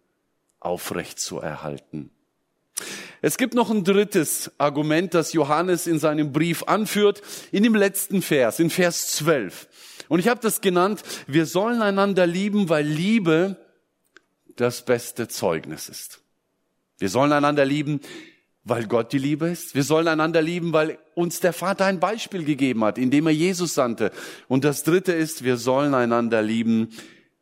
aufrecht 0.58 1.20
zu 1.20 1.38
erhalten. 1.38 2.10
Es 3.22 3.38
gibt 3.38 3.54
noch 3.54 3.70
ein 3.70 3.84
drittes 3.84 4.50
Argument, 4.58 5.14
das 5.14 5.32
Johannes 5.32 5.86
in 5.86 5.98
seinem 5.98 6.32
Brief 6.32 6.64
anführt, 6.64 7.22
in 7.50 7.62
dem 7.62 7.74
letzten 7.74 8.22
Vers, 8.22 8.60
in 8.60 8.70
Vers 8.70 9.12
12. 9.12 9.68
Und 10.08 10.20
ich 10.20 10.28
habe 10.28 10.40
das 10.40 10.60
genannt, 10.60 11.02
wir 11.26 11.46
sollen 11.46 11.82
einander 11.82 12.26
lieben, 12.26 12.68
weil 12.68 12.86
Liebe 12.86 13.56
das 14.56 14.84
beste 14.84 15.28
Zeugnis 15.28 15.88
ist. 15.88 16.20
Wir 16.98 17.08
sollen 17.08 17.32
einander 17.32 17.64
lieben, 17.64 18.00
weil 18.66 18.88
Gott 18.88 19.12
die 19.12 19.18
Liebe 19.18 19.46
ist. 19.46 19.76
Wir 19.76 19.84
sollen 19.84 20.08
einander 20.08 20.42
lieben, 20.42 20.72
weil 20.72 20.98
uns 21.14 21.38
der 21.38 21.52
Vater 21.52 21.84
ein 21.86 22.00
Beispiel 22.00 22.44
gegeben 22.44 22.84
hat, 22.84 22.98
indem 22.98 23.28
er 23.28 23.32
Jesus 23.32 23.74
sandte. 23.74 24.10
Und 24.48 24.64
das 24.64 24.82
Dritte 24.82 25.12
ist, 25.12 25.44
wir 25.44 25.56
sollen 25.56 25.94
einander 25.94 26.42
lieben, 26.42 26.90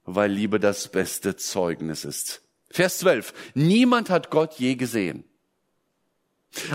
weil 0.04 0.30
Liebe 0.30 0.60
das 0.60 0.88
beste 0.88 1.34
Zeugnis 1.34 2.04
ist. 2.04 2.42
Vers 2.68 2.98
12. 2.98 3.32
Niemand 3.54 4.10
hat 4.10 4.30
Gott 4.30 4.58
je 4.58 4.74
gesehen. 4.74 5.24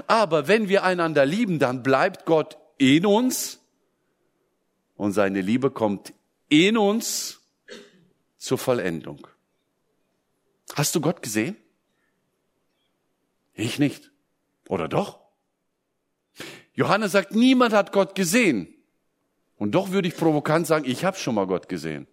Aber 0.07 0.47
wenn 0.47 0.67
wir 0.67 0.83
einander 0.83 1.27
lieben, 1.27 1.59
dann 1.59 1.83
bleibt 1.83 2.25
Gott 2.25 2.57
in 2.79 3.05
uns 3.05 3.59
und 4.95 5.11
seine 5.13 5.41
Liebe 5.41 5.69
kommt 5.69 6.11
in 6.49 6.75
uns 6.75 7.39
zur 8.39 8.57
Vollendung. 8.57 9.27
Hast 10.73 10.95
du 10.95 11.01
Gott 11.01 11.21
gesehen? 11.21 11.55
Ich 13.53 13.77
nicht. 13.77 14.09
Oder 14.69 14.87
doch? 14.87 15.19
Johannes 16.73 17.11
sagt, 17.11 17.35
niemand 17.35 17.73
hat 17.73 17.91
Gott 17.91 18.15
gesehen. 18.15 18.73
Und 19.57 19.71
doch 19.71 19.89
würde 19.89 20.07
ich 20.07 20.15
provokant 20.15 20.67
sagen, 20.67 20.85
ich 20.87 21.03
habe 21.03 21.17
schon 21.17 21.35
mal 21.35 21.47
Gott 21.47 21.67
gesehen. 21.67 22.07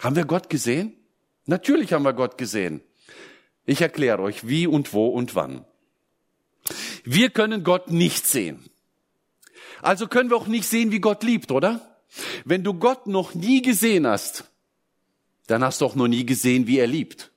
Haben 0.00 0.16
wir 0.16 0.24
Gott 0.24 0.50
gesehen? 0.50 0.96
Natürlich 1.44 1.92
haben 1.92 2.02
wir 2.02 2.14
Gott 2.14 2.38
gesehen. 2.38 2.80
Ich 3.66 3.82
erkläre 3.82 4.20
euch, 4.22 4.48
wie 4.48 4.66
und 4.66 4.92
wo 4.92 5.08
und 5.08 5.34
wann. 5.36 5.64
Wir 7.04 7.28
können 7.30 7.62
Gott 7.62 7.90
nicht 7.90 8.26
sehen. 8.26 8.68
Also 9.82 10.08
können 10.08 10.30
wir 10.30 10.36
auch 10.36 10.46
nicht 10.46 10.66
sehen, 10.66 10.90
wie 10.90 11.00
Gott 11.00 11.22
liebt, 11.22 11.52
oder? 11.52 12.00
Wenn 12.46 12.64
du 12.64 12.72
Gott 12.72 13.06
noch 13.06 13.34
nie 13.34 13.60
gesehen 13.60 14.06
hast, 14.06 14.50
dann 15.46 15.62
hast 15.62 15.82
du 15.82 15.84
auch 15.84 15.94
noch 15.94 16.08
nie 16.08 16.24
gesehen, 16.24 16.66
wie 16.66 16.78
er 16.78 16.86
liebt. 16.86 17.30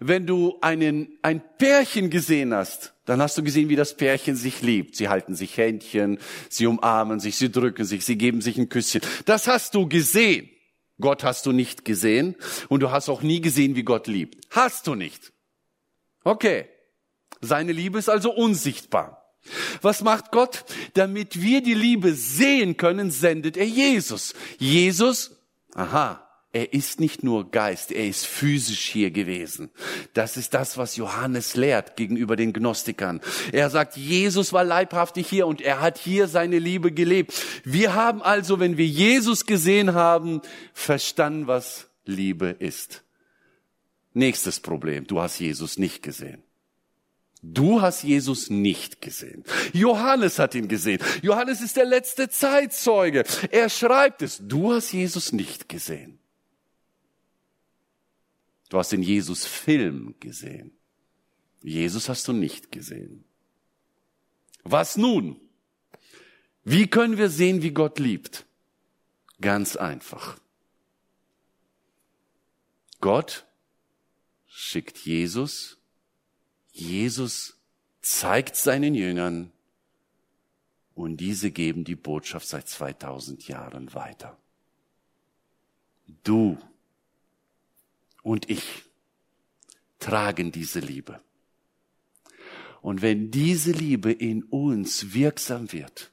Wenn 0.00 0.26
du 0.26 0.58
einen, 0.60 1.18
ein 1.22 1.42
Pärchen 1.58 2.10
gesehen 2.10 2.54
hast, 2.54 2.94
dann 3.04 3.22
hast 3.22 3.38
du 3.38 3.42
gesehen, 3.42 3.68
wie 3.68 3.76
das 3.76 3.96
Pärchen 3.96 4.36
sich 4.36 4.62
liebt. 4.62 4.96
Sie 4.96 5.08
halten 5.08 5.34
sich 5.34 5.56
Händchen, 5.56 6.18
sie 6.48 6.66
umarmen 6.66 7.20
sich, 7.20 7.36
sie 7.36 7.50
drücken 7.50 7.84
sich, 7.84 8.04
sie 8.04 8.18
geben 8.18 8.40
sich 8.40 8.58
ein 8.58 8.68
Küsschen. 8.68 9.00
Das 9.24 9.46
hast 9.46 9.74
du 9.74 9.88
gesehen. 9.88 10.50
Gott 11.00 11.24
hast 11.24 11.46
du 11.46 11.52
nicht 11.52 11.84
gesehen 11.84 12.36
und 12.68 12.80
du 12.80 12.90
hast 12.90 13.08
auch 13.08 13.22
nie 13.22 13.40
gesehen, 13.40 13.76
wie 13.76 13.82
Gott 13.82 14.06
liebt. 14.06 14.46
Hast 14.50 14.86
du 14.86 14.94
nicht. 14.94 15.32
Okay. 16.24 16.68
Seine 17.40 17.72
Liebe 17.72 17.98
ist 17.98 18.08
also 18.08 18.32
unsichtbar. 18.32 19.22
Was 19.82 20.02
macht 20.02 20.32
Gott? 20.32 20.64
Damit 20.94 21.40
wir 21.40 21.62
die 21.62 21.74
Liebe 21.74 22.14
sehen 22.14 22.76
können, 22.76 23.10
sendet 23.10 23.56
er 23.56 23.66
Jesus. 23.66 24.34
Jesus, 24.58 25.36
aha, 25.74 26.25
er 26.56 26.72
ist 26.72 27.00
nicht 27.00 27.22
nur 27.22 27.50
Geist, 27.50 27.92
er 27.92 28.06
ist 28.06 28.24
physisch 28.24 28.88
hier 28.88 29.10
gewesen. 29.10 29.68
Das 30.14 30.38
ist 30.38 30.54
das, 30.54 30.78
was 30.78 30.96
Johannes 30.96 31.54
lehrt 31.54 31.96
gegenüber 31.96 32.34
den 32.34 32.54
Gnostikern. 32.54 33.20
Er 33.52 33.68
sagt, 33.68 33.98
Jesus 33.98 34.54
war 34.54 34.64
leibhaftig 34.64 35.28
hier 35.28 35.46
und 35.46 35.60
er 35.60 35.82
hat 35.82 35.98
hier 35.98 36.28
seine 36.28 36.58
Liebe 36.58 36.92
gelebt. 36.92 37.34
Wir 37.64 37.92
haben 37.92 38.22
also, 38.22 38.58
wenn 38.58 38.78
wir 38.78 38.86
Jesus 38.86 39.44
gesehen 39.44 39.92
haben, 39.92 40.40
verstanden, 40.72 41.46
was 41.46 41.88
Liebe 42.06 42.56
ist. 42.58 43.04
Nächstes 44.14 44.58
Problem, 44.58 45.06
du 45.06 45.20
hast 45.20 45.38
Jesus 45.38 45.76
nicht 45.76 46.02
gesehen. 46.02 46.42
Du 47.42 47.82
hast 47.82 48.02
Jesus 48.02 48.48
nicht 48.48 49.02
gesehen. 49.02 49.44
Johannes 49.74 50.38
hat 50.38 50.54
ihn 50.54 50.68
gesehen. 50.68 51.00
Johannes 51.20 51.60
ist 51.60 51.76
der 51.76 51.84
letzte 51.84 52.30
Zeitzeuge. 52.30 53.24
Er 53.50 53.68
schreibt 53.68 54.22
es. 54.22 54.40
Du 54.40 54.72
hast 54.72 54.92
Jesus 54.92 55.32
nicht 55.32 55.68
gesehen. 55.68 56.18
Du 58.68 58.78
hast 58.78 58.92
den 58.92 59.02
Jesus-Film 59.02 60.14
gesehen. 60.20 60.72
Jesus 61.62 62.08
hast 62.08 62.26
du 62.28 62.32
nicht 62.32 62.72
gesehen. 62.72 63.24
Was 64.64 64.96
nun? 64.96 65.40
Wie 66.64 66.88
können 66.88 67.16
wir 67.16 67.30
sehen, 67.30 67.62
wie 67.62 67.70
Gott 67.70 67.98
liebt? 67.98 68.44
Ganz 69.40 69.76
einfach. 69.76 70.38
Gott 73.00 73.46
schickt 74.48 74.98
Jesus. 74.98 75.78
Jesus 76.72 77.56
zeigt 78.02 78.56
seinen 78.56 78.94
Jüngern 78.94 79.52
und 80.94 81.18
diese 81.18 81.50
geben 81.50 81.84
die 81.84 81.94
Botschaft 81.94 82.48
seit 82.48 82.68
2000 82.68 83.46
Jahren 83.48 83.94
weiter. 83.94 84.36
Du 86.24 86.58
und 88.26 88.50
ich 88.50 88.82
tragen 90.00 90.50
diese 90.50 90.80
Liebe. 90.80 91.20
Und 92.82 93.00
wenn 93.00 93.30
diese 93.30 93.70
Liebe 93.70 94.10
in 94.10 94.42
uns 94.42 95.14
wirksam 95.14 95.72
wird, 95.72 96.10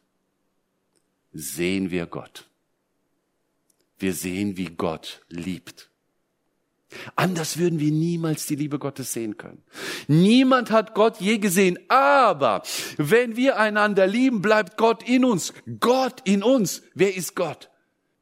sehen 1.32 1.89
wir 1.89 2.06
Gott. 2.06 2.47
Wir 3.97 4.13
sehen, 4.13 4.58
wie 4.58 4.67
Gott 4.67 5.26
liebt. 5.28 5.89
Anders 7.15 7.58
würden 7.58 7.80
wir 7.80 7.91
niemals 7.91 8.45
die 8.45 8.58
Liebe 8.58 8.78
Gottes 8.78 9.12
sehen 9.12 9.38
können. 9.38 9.63
Niemand 10.08 10.69
hat 10.69 10.93
Gott 10.93 11.19
je 11.19 11.39
gesehen. 11.39 11.80
Aber 11.89 12.62
wenn 12.97 13.36
wir 13.36 13.58
einander 13.58 14.06
lieben, 14.06 14.43
bleibt 14.43 14.78
Gott 14.78 15.02
in 15.02 15.26
uns. 15.26 15.52
Gott 15.80 16.21
in 16.26 16.43
uns. 16.43 16.84
Wer 16.93 17.15
ist 17.15 17.36
Gott? 17.36 17.71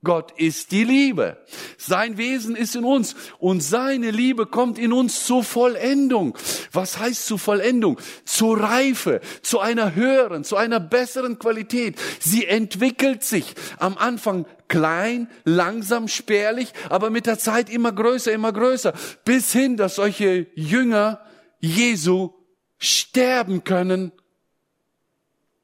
Gott 0.03 0.31
ist 0.39 0.71
die 0.71 0.83
Liebe. 0.83 1.37
Sein 1.77 2.17
Wesen 2.17 2.55
ist 2.55 2.75
in 2.75 2.85
uns 2.85 3.15
und 3.37 3.61
seine 3.61 4.09
Liebe 4.09 4.47
kommt 4.47 4.79
in 4.79 4.93
uns 4.93 5.27
zur 5.27 5.43
Vollendung. 5.43 6.35
Was 6.71 6.97
heißt 6.97 7.27
zur 7.27 7.37
Vollendung? 7.37 7.99
Zur 8.25 8.59
Reife, 8.59 9.21
zu 9.43 9.59
einer 9.59 9.93
höheren, 9.93 10.43
zu 10.43 10.55
einer 10.55 10.79
besseren 10.79 11.37
Qualität. 11.37 11.99
Sie 12.19 12.47
entwickelt 12.47 13.23
sich 13.23 13.53
am 13.77 13.95
Anfang 13.95 14.47
klein, 14.67 15.29
langsam, 15.43 16.07
spärlich, 16.07 16.73
aber 16.89 17.11
mit 17.11 17.27
der 17.27 17.37
Zeit 17.37 17.69
immer 17.69 17.91
größer, 17.91 18.31
immer 18.31 18.53
größer, 18.53 18.93
bis 19.23 19.51
hin, 19.51 19.77
dass 19.77 19.95
solche 19.95 20.47
Jünger 20.55 21.21
Jesu 21.59 22.31
sterben 22.79 23.63
können 23.63 24.11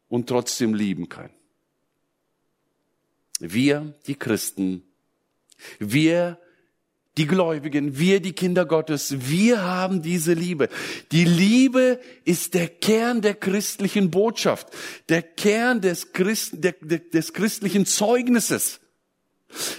und 0.09 0.29
trotzdem 0.29 0.75
lieben 0.75 1.09
können. 1.09 1.36
Wir, 3.39 3.93
die 4.07 4.15
Christen, 4.15 4.83
wir, 5.79 6.39
die 7.17 7.25
Gläubigen, 7.25 7.97
wir, 7.97 8.19
die 8.19 8.33
Kinder 8.33 8.65
Gottes, 8.65 9.27
wir 9.27 9.63
haben 9.63 10.01
diese 10.01 10.33
Liebe. 10.33 10.69
Die 11.11 11.25
Liebe 11.25 11.99
ist 12.25 12.53
der 12.53 12.67
Kern 12.69 13.21
der 13.21 13.33
christlichen 13.33 14.11
Botschaft, 14.11 14.67
der 15.09 15.23
Kern 15.23 15.81
des, 15.81 16.13
Christ, 16.13 16.53
der, 16.63 16.73
des 16.73 17.33
christlichen 17.33 17.85
Zeugnisses. 17.85 18.79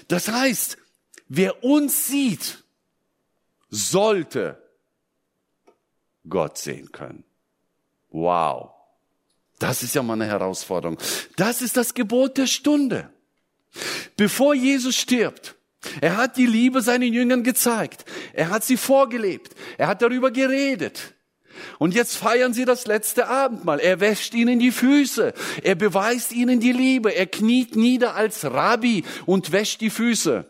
Das 0.09 0.29
heißt, 0.29 0.79
wer 1.29 1.63
uns 1.63 2.09
sieht, 2.09 2.65
sollte 3.71 4.61
Gott 6.29 6.59
sehen 6.59 6.91
können. 6.91 7.25
Wow. 8.11 8.71
Das 9.59 9.83
ist 9.83 9.95
ja 9.95 10.03
mal 10.03 10.15
eine 10.15 10.27
Herausforderung. 10.27 10.99
Das 11.37 11.63
ist 11.63 11.77
das 11.77 11.95
Gebot 11.95 12.37
der 12.37 12.47
Stunde. 12.47 13.11
Bevor 14.17 14.55
Jesus 14.55 14.97
stirbt, 14.97 15.55
er 16.01 16.17
hat 16.17 16.37
die 16.37 16.47
Liebe 16.47 16.83
seinen 16.83 17.13
Jüngern 17.13 17.45
gezeigt. 17.45 18.05
Er 18.33 18.51
hat 18.51 18.65
sie 18.65 18.77
vorgelebt. 18.77 19.55
Er 19.77 19.87
hat 19.87 20.03
darüber 20.03 20.31
geredet. 20.31 21.15
Und 21.79 21.95
jetzt 21.95 22.17
feiern 22.17 22.53
sie 22.53 22.65
das 22.65 22.87
letzte 22.87 23.29
Abendmahl. 23.29 23.81
Er 23.81 24.01
wäscht 24.01 24.35
ihnen 24.35 24.59
die 24.59 24.71
Füße. 24.71 25.35
Er 25.63 25.75
beweist 25.75 26.33
ihnen 26.33 26.61
die 26.61 26.73
Liebe. 26.73 27.15
Er 27.15 27.27
kniet 27.27 27.77
nieder 27.77 28.15
als 28.15 28.45
Rabbi 28.45 29.05
und 29.27 29.53
wäscht 29.53 29.81
die 29.81 29.91
Füße. 29.91 30.47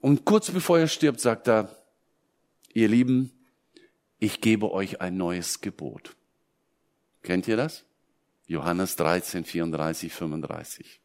Und 0.00 0.24
kurz 0.24 0.50
bevor 0.50 0.78
er 0.78 0.88
stirbt, 0.88 1.20
sagt 1.20 1.48
er, 1.48 1.76
ihr 2.72 2.88
Lieben, 2.88 3.32
ich 4.18 4.40
gebe 4.40 4.70
euch 4.70 5.00
ein 5.00 5.16
neues 5.16 5.60
Gebot. 5.60 6.16
Kennt 7.22 7.48
ihr 7.48 7.56
das? 7.56 7.84
Johannes 8.46 8.96
13, 8.96 9.44
34, 9.44 10.12
35. 10.12 11.00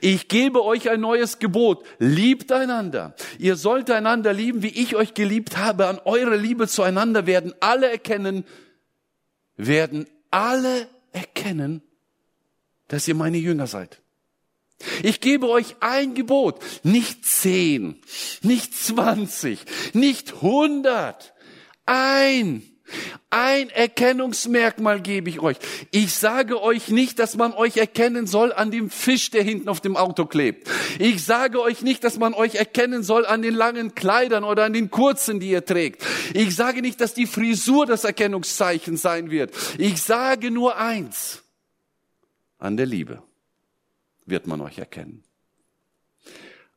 Ich 0.00 0.28
gebe 0.28 0.64
euch 0.64 0.90
ein 0.90 1.00
neues 1.00 1.38
Gebot. 1.38 1.84
Liebt 1.98 2.52
einander. 2.52 3.14
Ihr 3.38 3.56
sollt 3.56 3.90
einander 3.90 4.32
lieben, 4.32 4.62
wie 4.62 4.68
ich 4.68 4.96
euch 4.96 5.14
geliebt 5.14 5.56
habe. 5.56 5.86
An 5.86 5.98
eure 6.04 6.36
Liebe 6.36 6.68
zueinander 6.68 7.26
werden 7.26 7.54
alle 7.60 7.90
erkennen, 7.90 8.44
werden 9.56 10.06
alle 10.30 10.88
erkennen, 11.12 11.82
dass 12.88 13.08
ihr 13.08 13.14
meine 13.14 13.38
Jünger 13.38 13.66
seid. 13.66 14.02
Ich 15.02 15.20
gebe 15.20 15.48
euch 15.48 15.76
ein 15.80 16.14
Gebot, 16.14 16.62
nicht 16.82 17.24
zehn, 17.24 18.02
nicht 18.42 18.74
zwanzig, 18.74 19.60
nicht 19.94 20.42
hundert, 20.42 21.32
ein. 21.86 22.62
Ein 23.30 23.70
Erkennungsmerkmal 23.70 25.00
gebe 25.00 25.28
ich 25.28 25.40
euch. 25.40 25.56
Ich 25.90 26.14
sage 26.14 26.62
euch 26.62 26.88
nicht, 26.88 27.18
dass 27.18 27.36
man 27.36 27.52
euch 27.52 27.76
erkennen 27.76 28.26
soll 28.26 28.52
an 28.52 28.70
dem 28.70 28.90
Fisch, 28.90 29.30
der 29.30 29.42
hinten 29.42 29.68
auf 29.68 29.80
dem 29.80 29.96
Auto 29.96 30.26
klebt. 30.26 30.70
Ich 30.98 31.24
sage 31.24 31.60
euch 31.60 31.82
nicht, 31.82 32.04
dass 32.04 32.18
man 32.18 32.34
euch 32.34 32.54
erkennen 32.54 33.02
soll 33.02 33.26
an 33.26 33.42
den 33.42 33.54
langen 33.54 33.94
Kleidern 33.94 34.44
oder 34.44 34.64
an 34.64 34.72
den 34.72 34.90
kurzen, 34.90 35.40
die 35.40 35.50
ihr 35.50 35.64
trägt. 35.64 36.04
Ich 36.34 36.54
sage 36.54 36.82
nicht, 36.82 37.00
dass 37.00 37.14
die 37.14 37.26
Frisur 37.26 37.86
das 37.86 38.04
Erkennungszeichen 38.04 38.96
sein 38.96 39.30
wird. 39.30 39.52
Ich 39.78 40.00
sage 40.00 40.50
nur 40.50 40.76
eins. 40.76 41.42
An 42.58 42.76
der 42.76 42.86
Liebe 42.86 43.22
wird 44.24 44.46
man 44.46 44.60
euch 44.60 44.78
erkennen. 44.78 45.24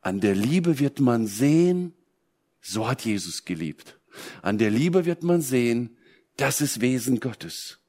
An 0.01 0.19
der 0.19 0.35
Liebe 0.35 0.79
wird 0.79 0.99
man 0.99 1.27
sehen, 1.27 1.93
so 2.61 2.87
hat 2.87 3.05
Jesus 3.05 3.45
geliebt. 3.45 3.99
An 4.41 4.57
der 4.57 4.71
Liebe 4.71 5.05
wird 5.05 5.23
man 5.23 5.41
sehen, 5.41 5.95
das 6.39 6.61
ist 6.61 6.79
Wesen 6.79 7.19
Gottes. 7.19 7.79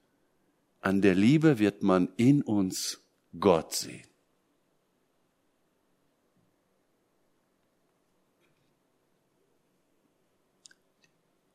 An 0.81 1.03
der 1.03 1.15
Liebe 1.15 1.59
wird 1.59 1.83
man 1.83 2.09
in 2.17 2.43
uns 2.43 3.01
Gott 3.39 3.75
sehen. 3.75 4.07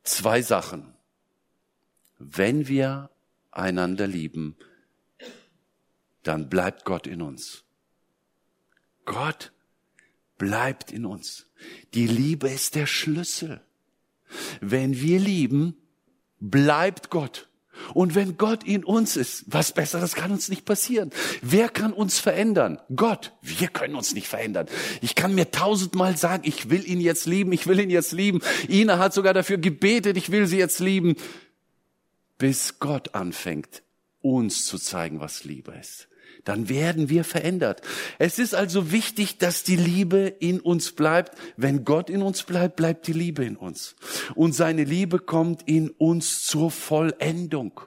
Zwei 0.04 0.40
Sachen. 0.40 0.94
Wenn 2.18 2.66
wir 2.66 3.10
einander 3.50 4.06
lieben, 4.06 4.56
dann 6.22 6.48
bleibt 6.48 6.84
Gott 6.84 7.06
in 7.06 7.20
uns. 7.20 7.64
Gott 9.04 9.52
bleibt 10.38 10.92
in 10.92 11.04
uns. 11.04 11.46
Die 11.92 12.06
Liebe 12.06 12.48
ist 12.48 12.74
der 12.74 12.86
Schlüssel. 12.86 13.60
Wenn 14.60 14.98
wir 15.00 15.20
lieben, 15.20 15.76
bleibt 16.40 17.10
Gott. 17.10 17.48
Und 17.92 18.14
wenn 18.14 18.38
Gott 18.38 18.64
in 18.64 18.84
uns 18.84 19.16
ist, 19.16 19.44
was 19.48 19.72
Besseres 19.72 20.14
kann 20.14 20.32
uns 20.32 20.48
nicht 20.48 20.64
passieren. 20.64 21.10
Wer 21.42 21.68
kann 21.68 21.92
uns 21.92 22.18
verändern? 22.18 22.80
Gott. 22.94 23.32
Wir 23.42 23.68
können 23.68 23.94
uns 23.94 24.14
nicht 24.14 24.28
verändern. 24.28 24.66
Ich 25.02 25.14
kann 25.14 25.34
mir 25.34 25.50
tausendmal 25.50 26.16
sagen, 26.16 26.42
ich 26.46 26.70
will 26.70 26.88
ihn 26.88 27.00
jetzt 27.00 27.26
lieben, 27.26 27.52
ich 27.52 27.66
will 27.66 27.78
ihn 27.78 27.90
jetzt 27.90 28.12
lieben. 28.12 28.40
Ina 28.68 28.98
hat 28.98 29.12
sogar 29.12 29.34
dafür 29.34 29.58
gebetet, 29.58 30.16
ich 30.16 30.32
will 30.32 30.46
sie 30.46 30.58
jetzt 30.58 30.80
lieben. 30.80 31.16
Bis 32.38 32.78
Gott 32.78 33.14
anfängt, 33.14 33.82
uns 34.22 34.64
zu 34.64 34.78
zeigen, 34.78 35.20
was 35.20 35.44
Liebe 35.44 35.72
ist 35.72 36.08
dann 36.46 36.68
werden 36.68 37.10
wir 37.10 37.24
verändert. 37.24 37.82
Es 38.18 38.38
ist 38.38 38.54
also 38.54 38.92
wichtig, 38.92 39.38
dass 39.38 39.64
die 39.64 39.76
Liebe 39.76 40.32
in 40.38 40.60
uns 40.60 40.92
bleibt. 40.92 41.36
Wenn 41.56 41.84
Gott 41.84 42.08
in 42.08 42.22
uns 42.22 42.44
bleibt, 42.44 42.76
bleibt 42.76 43.06
die 43.08 43.12
Liebe 43.12 43.44
in 43.44 43.56
uns. 43.56 43.96
Und 44.34 44.54
seine 44.54 44.84
Liebe 44.84 45.18
kommt 45.18 45.68
in 45.68 45.90
uns 45.90 46.44
zur 46.44 46.70
Vollendung. 46.70 47.80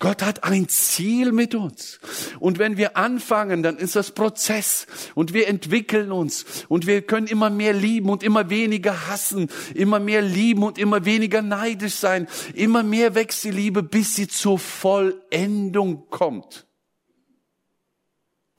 Gott 0.00 0.22
hat 0.22 0.42
ein 0.42 0.68
Ziel 0.68 1.30
mit 1.30 1.54
uns. 1.54 2.00
Und 2.40 2.58
wenn 2.58 2.76
wir 2.76 2.96
anfangen, 2.96 3.62
dann 3.62 3.76
ist 3.76 3.94
das 3.94 4.10
Prozess 4.10 4.88
und 5.14 5.32
wir 5.32 5.46
entwickeln 5.46 6.10
uns 6.10 6.44
und 6.68 6.88
wir 6.88 7.02
können 7.02 7.28
immer 7.28 7.50
mehr 7.50 7.72
lieben 7.72 8.08
und 8.10 8.24
immer 8.24 8.50
weniger 8.50 9.08
hassen, 9.08 9.48
immer 9.74 10.00
mehr 10.00 10.22
lieben 10.22 10.64
und 10.64 10.76
immer 10.76 11.04
weniger 11.04 11.40
neidisch 11.40 11.94
sein. 11.94 12.26
Immer 12.54 12.82
mehr 12.82 13.14
wächst 13.14 13.44
die 13.44 13.52
Liebe, 13.52 13.84
bis 13.84 14.16
sie 14.16 14.26
zur 14.26 14.58
Vollendung 14.58 16.08
kommt. 16.10 16.66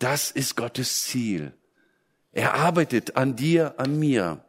Das 0.01 0.31
ist 0.31 0.55
Gottes 0.55 1.03
Ziel. 1.03 1.53
Er 2.31 2.55
arbeitet 2.55 3.17
an 3.17 3.35
dir, 3.35 3.75
an 3.79 3.99
mir. 3.99 4.43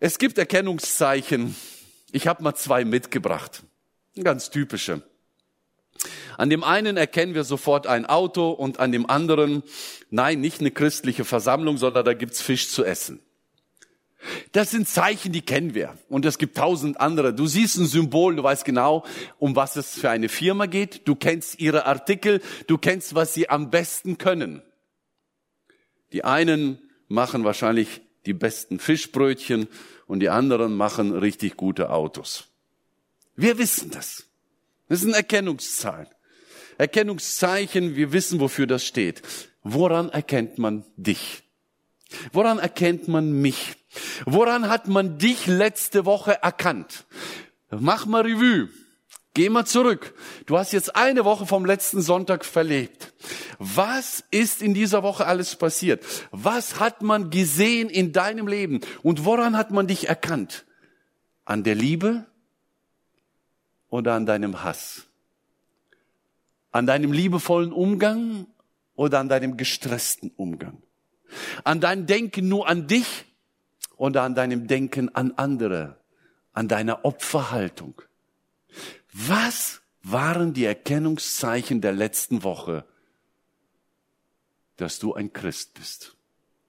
Es 0.00 0.18
gibt 0.18 0.38
Erkennungszeichen. 0.38 1.54
Ich 2.12 2.26
habe 2.28 2.42
mal 2.42 2.54
zwei 2.54 2.86
mitgebracht. 2.86 3.62
Ganz 4.18 4.48
typische. 4.48 5.02
An 6.38 6.48
dem 6.48 6.64
einen 6.64 6.96
erkennen 6.96 7.34
wir 7.34 7.44
sofort 7.44 7.86
ein 7.86 8.06
Auto 8.06 8.52
und 8.52 8.80
an 8.80 8.90
dem 8.90 9.10
anderen, 9.10 9.62
nein, 10.08 10.40
nicht 10.40 10.60
eine 10.60 10.70
christliche 10.70 11.26
Versammlung, 11.26 11.76
sondern 11.76 12.06
da 12.06 12.14
gibt's 12.14 12.40
Fisch 12.40 12.70
zu 12.70 12.86
essen. 12.86 13.20
Das 14.52 14.70
sind 14.70 14.88
Zeichen, 14.88 15.32
die 15.32 15.42
kennen 15.42 15.74
wir. 15.74 15.96
Und 16.08 16.24
es 16.24 16.38
gibt 16.38 16.56
tausend 16.56 17.00
andere. 17.00 17.34
Du 17.34 17.46
siehst 17.46 17.76
ein 17.76 17.86
Symbol, 17.86 18.36
du 18.36 18.42
weißt 18.42 18.64
genau, 18.64 19.04
um 19.38 19.56
was 19.56 19.76
es 19.76 19.98
für 19.98 20.10
eine 20.10 20.28
Firma 20.28 20.66
geht. 20.66 21.06
Du 21.06 21.14
kennst 21.14 21.60
ihre 21.60 21.86
Artikel, 21.86 22.40
du 22.66 22.78
kennst, 22.78 23.14
was 23.14 23.34
sie 23.34 23.48
am 23.48 23.70
besten 23.70 24.18
können. 24.18 24.62
Die 26.12 26.24
einen 26.24 26.78
machen 27.08 27.44
wahrscheinlich 27.44 28.00
die 28.26 28.34
besten 28.34 28.78
Fischbrötchen 28.78 29.68
und 30.06 30.20
die 30.20 30.28
anderen 30.28 30.76
machen 30.76 31.16
richtig 31.16 31.56
gute 31.56 31.90
Autos. 31.90 32.48
Wir 33.36 33.58
wissen 33.58 33.90
das. 33.90 34.24
Das 34.88 35.00
ist 35.00 35.06
ein 35.06 35.14
Erkennungszeichen. 35.14 36.12
Erkennungszeichen, 36.78 37.96
wir 37.96 38.12
wissen, 38.12 38.40
wofür 38.40 38.66
das 38.66 38.84
steht. 38.84 39.22
Woran 39.62 40.10
erkennt 40.10 40.58
man 40.58 40.84
dich? 40.96 41.42
Woran 42.32 42.58
erkennt 42.58 43.08
man 43.08 43.32
mich? 43.40 43.76
Woran 44.24 44.68
hat 44.68 44.88
man 44.88 45.18
dich 45.18 45.46
letzte 45.46 46.04
Woche 46.04 46.42
erkannt? 46.42 47.06
Mach 47.70 48.06
mal 48.06 48.22
Revue. 48.22 48.68
Geh 49.36 49.50
mal 49.50 49.66
zurück. 49.66 50.14
Du 50.46 50.56
hast 50.56 50.72
jetzt 50.72 50.96
eine 50.96 51.26
Woche 51.26 51.44
vom 51.44 51.66
letzten 51.66 52.00
Sonntag 52.00 52.42
verlebt. 52.42 53.12
Was 53.58 54.24
ist 54.30 54.62
in 54.62 54.72
dieser 54.72 55.02
Woche 55.02 55.26
alles 55.26 55.56
passiert? 55.56 56.02
Was 56.30 56.80
hat 56.80 57.02
man 57.02 57.28
gesehen 57.28 57.90
in 57.90 58.12
deinem 58.12 58.48
Leben? 58.48 58.80
Und 59.02 59.26
woran 59.26 59.54
hat 59.54 59.70
man 59.72 59.86
dich 59.86 60.08
erkannt? 60.08 60.64
An 61.44 61.64
der 61.64 61.74
Liebe 61.74 62.24
oder 63.90 64.14
an 64.14 64.24
deinem 64.24 64.64
Hass? 64.64 65.02
An 66.72 66.86
deinem 66.86 67.12
liebevollen 67.12 67.74
Umgang 67.74 68.46
oder 68.94 69.18
an 69.18 69.28
deinem 69.28 69.58
gestressten 69.58 70.30
Umgang? 70.36 70.82
An 71.62 71.80
deinem 71.80 72.06
Denken 72.06 72.48
nur 72.48 72.66
an 72.68 72.86
dich 72.86 73.26
oder 73.96 74.22
an 74.22 74.34
deinem 74.34 74.66
Denken 74.66 75.14
an 75.14 75.32
andere? 75.36 75.96
An 76.52 76.68
deiner 76.68 77.04
Opferhaltung? 77.04 78.02
Was 79.12 79.80
waren 80.02 80.52
die 80.52 80.64
Erkennungszeichen 80.64 81.80
der 81.80 81.92
letzten 81.92 82.44
Woche, 82.44 82.84
dass 84.76 84.98
du 84.98 85.14
ein 85.14 85.32
Christ 85.32 85.74
bist 85.74 86.16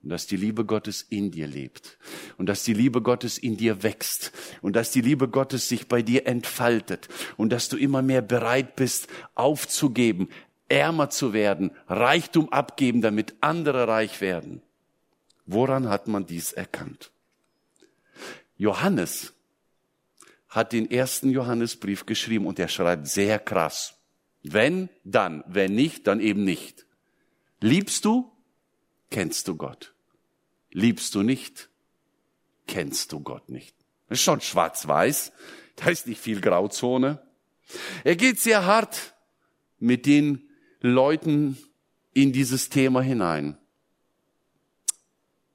und 0.02 0.10
dass 0.10 0.26
die 0.26 0.38
Liebe 0.38 0.66
Gottes 0.66 1.04
in 1.04 1.30
dir 1.32 1.48
lebt 1.48 2.00
und 2.38 2.48
dass 2.48 2.64
die 2.64 2.74
Liebe 2.74 3.02
Gottes 3.02 3.38
in 3.38 3.58
dir 3.58 3.84
wächst 3.84 4.32
und 4.62 4.76
dass 4.76 4.92
die 4.92 5.02
Liebe 5.02 5.28
Gottes 5.28 5.70
sich 5.70 5.88
bei 5.88 6.02
dir 6.02 6.26
entfaltet 6.26 7.10
und 7.36 7.52
dass 7.52 7.70
du 7.70 7.78
immer 7.78 8.02
mehr 8.02 8.22
bereit 8.22 8.76
bist 8.76 9.08
aufzugeben, 9.36 10.30
ärmer 10.70 11.10
zu 11.10 11.34
werden, 11.34 11.72
Reichtum 11.88 12.52
abgeben, 12.52 13.02
damit 13.02 13.36
andere 13.42 13.88
reich 13.88 14.22
werden. 14.22 14.62
Woran 15.46 15.90
hat 15.90 16.08
man 16.08 16.26
dies 16.26 16.54
erkannt? 16.54 17.12
Johannes 18.58 19.34
hat 20.50 20.74
den 20.74 20.90
ersten 20.90 21.30
Johannesbrief 21.30 22.06
geschrieben 22.06 22.48
und 22.48 22.60
er 22.60 22.68
schreibt 22.68 23.08
sehr 23.08 23.40
krass. 23.40 23.96
Wenn, 24.44 24.90
dann. 25.04 25.44
Wenn 25.48 25.76
nicht, 25.76 26.08
dann 26.08 26.20
eben 26.20 26.44
nicht. 26.44 26.86
Liebst 27.60 28.06
du, 28.06 28.32
kennst 29.10 29.48
du 29.48 29.56
Gott. 29.56 29.94
Liebst 30.72 31.16
du 31.16 31.24
nicht, 31.24 31.70
kennst 32.68 33.12
du 33.12 33.20
Gott 33.20 33.50
nicht. 33.50 33.76
Das 34.10 34.20
ist 34.20 34.24
schon 34.24 34.42
schwarz-weiß. 34.42 35.32
Da 35.76 35.90
ist 35.90 36.08
nicht 36.08 36.22
viel 36.22 36.42
Grauzone. 36.42 37.22
Er 38.04 38.16
geht 38.16 38.40
sehr 38.40 38.66
hart 38.66 39.14
mit 39.80 40.06
den 40.06 40.50
Leuten 40.80 41.58
in 42.14 42.32
dieses 42.32 42.70
Thema 42.70 43.02
hinein. 43.02 43.58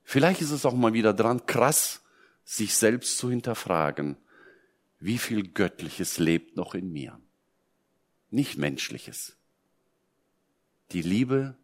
Vielleicht 0.05 0.43
ist 0.43 0.51
es 0.51 0.67
auch 0.67 0.75
mal 0.75 0.93
wieder 0.93 1.15
dran, 1.15 1.47
krass, 1.47 2.02
sich 2.45 2.75
selbst 2.75 3.19
zu 3.19 3.31
hinterfragen 3.31 4.17
wie 5.05 5.19
viel 5.19 5.49
Göttliches 5.49 6.19
lebt 6.19 6.57
noch 6.57 6.77
in 6.77 6.93
mir. 6.93 7.21
Nicht 8.31 8.57
Menschliches. 8.57 9.37
Die 10.93 11.03
Liebe 11.03 11.57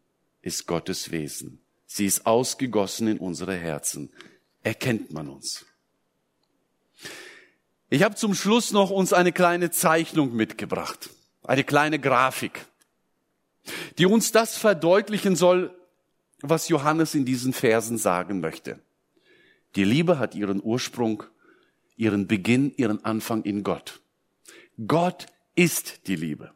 ist 0.42 0.66
Gottes 0.66 1.12
Wesen. 1.12 1.60
Sie 1.86 2.04
ist 2.04 2.26
ausgegossen 2.26 3.06
in 3.06 3.18
unsere 3.18 3.54
Herzen. 3.54 4.12
Erkennt 4.64 5.12
man 5.12 5.28
uns. 5.28 5.66
Ich 7.90 8.02
habe 8.02 8.16
zum 8.16 8.34
Schluss 8.34 8.72
noch 8.72 8.90
uns 8.90 9.12
eine 9.12 9.30
kleine 9.30 9.70
Zeichnung 9.70 10.34
mitgebracht, 10.34 11.08
eine 11.44 11.62
kleine 11.62 12.00
Grafik, 12.00 12.66
die 13.98 14.06
uns 14.06 14.32
das 14.32 14.56
verdeutlichen 14.58 15.36
soll, 15.36 15.72
was 16.40 16.68
Johannes 16.68 17.14
in 17.14 17.24
diesen 17.24 17.52
Versen 17.52 17.98
sagen 17.98 18.40
möchte. 18.40 18.80
Die 19.76 19.84
Liebe 19.84 20.18
hat 20.18 20.34
ihren 20.34 20.62
Ursprung 20.62 21.24
ihren 21.98 22.26
Beginn, 22.26 22.72
ihren 22.76 23.04
Anfang 23.04 23.42
in 23.42 23.62
Gott. 23.62 24.00
Gott 24.86 25.26
ist 25.54 26.06
die 26.06 26.16
Liebe. 26.16 26.52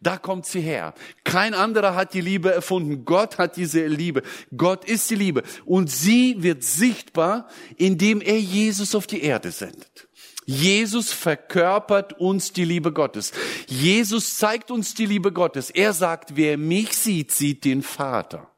Da 0.00 0.16
kommt 0.16 0.46
sie 0.46 0.60
her. 0.60 0.94
Kein 1.22 1.54
anderer 1.54 1.94
hat 1.94 2.12
die 2.14 2.20
Liebe 2.20 2.52
erfunden. 2.52 3.04
Gott 3.04 3.38
hat 3.38 3.56
diese 3.56 3.86
Liebe. 3.86 4.22
Gott 4.56 4.84
ist 4.84 5.08
die 5.10 5.14
Liebe. 5.14 5.44
Und 5.64 5.90
sie 5.90 6.42
wird 6.42 6.64
sichtbar, 6.64 7.48
indem 7.76 8.20
er 8.20 8.40
Jesus 8.40 8.96
auf 8.96 9.06
die 9.06 9.22
Erde 9.22 9.52
sendet. 9.52 10.08
Jesus 10.44 11.12
verkörpert 11.12 12.18
uns 12.18 12.52
die 12.52 12.64
Liebe 12.64 12.92
Gottes. 12.92 13.32
Jesus 13.68 14.36
zeigt 14.36 14.72
uns 14.72 14.94
die 14.94 15.06
Liebe 15.06 15.30
Gottes. 15.30 15.70
Er 15.70 15.92
sagt, 15.92 16.34
wer 16.34 16.58
mich 16.58 16.96
sieht, 16.96 17.30
sieht 17.30 17.64
den 17.64 17.82
Vater. 17.82 18.50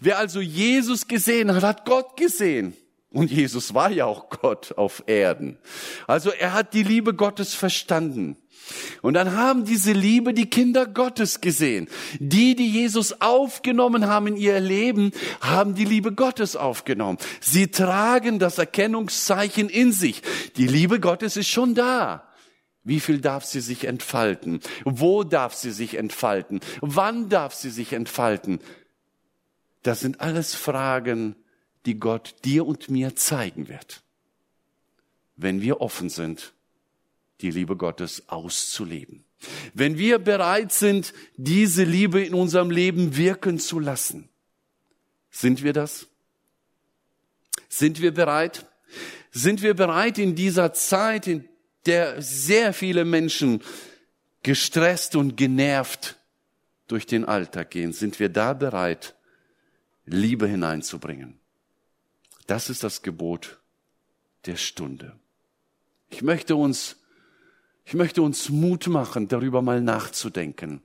Wer 0.00 0.18
also 0.18 0.40
Jesus 0.40 1.08
gesehen 1.08 1.52
hat, 1.52 1.64
hat 1.64 1.84
Gott 1.84 2.16
gesehen. 2.16 2.76
Und 3.12 3.30
Jesus 3.30 3.74
war 3.74 3.90
ja 3.90 4.06
auch 4.06 4.30
Gott 4.30 4.72
auf 4.76 5.02
Erden. 5.06 5.58
Also 6.06 6.30
er 6.30 6.52
hat 6.52 6.74
die 6.74 6.84
Liebe 6.84 7.12
Gottes 7.12 7.54
verstanden. 7.54 8.36
Und 9.02 9.14
dann 9.14 9.36
haben 9.36 9.64
diese 9.64 9.92
Liebe 9.92 10.32
die 10.32 10.48
Kinder 10.48 10.86
Gottes 10.86 11.40
gesehen. 11.40 11.88
Die, 12.20 12.54
die 12.54 12.70
Jesus 12.70 13.20
aufgenommen 13.20 14.06
haben 14.06 14.28
in 14.28 14.36
ihr 14.36 14.60
Leben, 14.60 15.10
haben 15.40 15.74
die 15.74 15.84
Liebe 15.84 16.12
Gottes 16.12 16.54
aufgenommen. 16.54 17.18
Sie 17.40 17.68
tragen 17.68 18.38
das 18.38 18.58
Erkennungszeichen 18.58 19.68
in 19.68 19.92
sich. 19.92 20.22
Die 20.56 20.68
Liebe 20.68 21.00
Gottes 21.00 21.36
ist 21.36 21.48
schon 21.48 21.74
da. 21.74 22.28
Wie 22.84 23.00
viel 23.00 23.20
darf 23.20 23.44
sie 23.44 23.60
sich 23.60 23.84
entfalten? 23.84 24.60
Wo 24.84 25.24
darf 25.24 25.54
sie 25.54 25.72
sich 25.72 25.96
entfalten? 25.96 26.60
Wann 26.80 27.28
darf 27.28 27.54
sie 27.54 27.70
sich 27.70 27.92
entfalten? 27.92 28.60
Das 29.82 30.00
sind 30.00 30.20
alles 30.20 30.54
Fragen, 30.54 31.34
die 31.86 31.98
Gott 31.98 32.34
dir 32.44 32.66
und 32.66 32.90
mir 32.90 33.16
zeigen 33.16 33.68
wird, 33.68 34.02
wenn 35.36 35.62
wir 35.62 35.80
offen 35.80 36.08
sind, 36.08 36.52
die 37.40 37.50
Liebe 37.50 37.76
Gottes 37.76 38.28
auszuleben. 38.28 39.24
Wenn 39.72 39.96
wir 39.96 40.18
bereit 40.18 40.72
sind, 40.72 41.14
diese 41.36 41.84
Liebe 41.84 42.22
in 42.22 42.34
unserem 42.34 42.70
Leben 42.70 43.16
wirken 43.16 43.58
zu 43.58 43.78
lassen. 43.78 44.28
Sind 45.30 45.62
wir 45.62 45.72
das? 45.72 46.08
Sind 47.68 48.02
wir 48.02 48.12
bereit? 48.12 48.66
Sind 49.30 49.62
wir 49.62 49.74
bereit 49.74 50.18
in 50.18 50.34
dieser 50.34 50.74
Zeit, 50.74 51.26
in 51.26 51.48
der 51.86 52.20
sehr 52.20 52.74
viele 52.74 53.04
Menschen 53.04 53.62
gestresst 54.42 55.16
und 55.16 55.36
genervt 55.36 56.16
durch 56.88 57.06
den 57.06 57.24
Alltag 57.24 57.70
gehen, 57.70 57.92
sind 57.92 58.18
wir 58.18 58.28
da 58.28 58.52
bereit, 58.52 59.14
Liebe 60.04 60.48
hineinzubringen? 60.48 61.39
Das 62.50 62.68
ist 62.68 62.82
das 62.82 63.02
Gebot 63.02 63.60
der 64.46 64.56
Stunde. 64.56 65.16
Ich 66.08 66.20
möchte 66.20 66.56
uns, 66.56 66.96
ich 67.84 67.94
möchte 67.94 68.22
uns 68.22 68.48
Mut 68.48 68.88
machen, 68.88 69.28
darüber 69.28 69.62
mal 69.62 69.80
nachzudenken, 69.80 70.82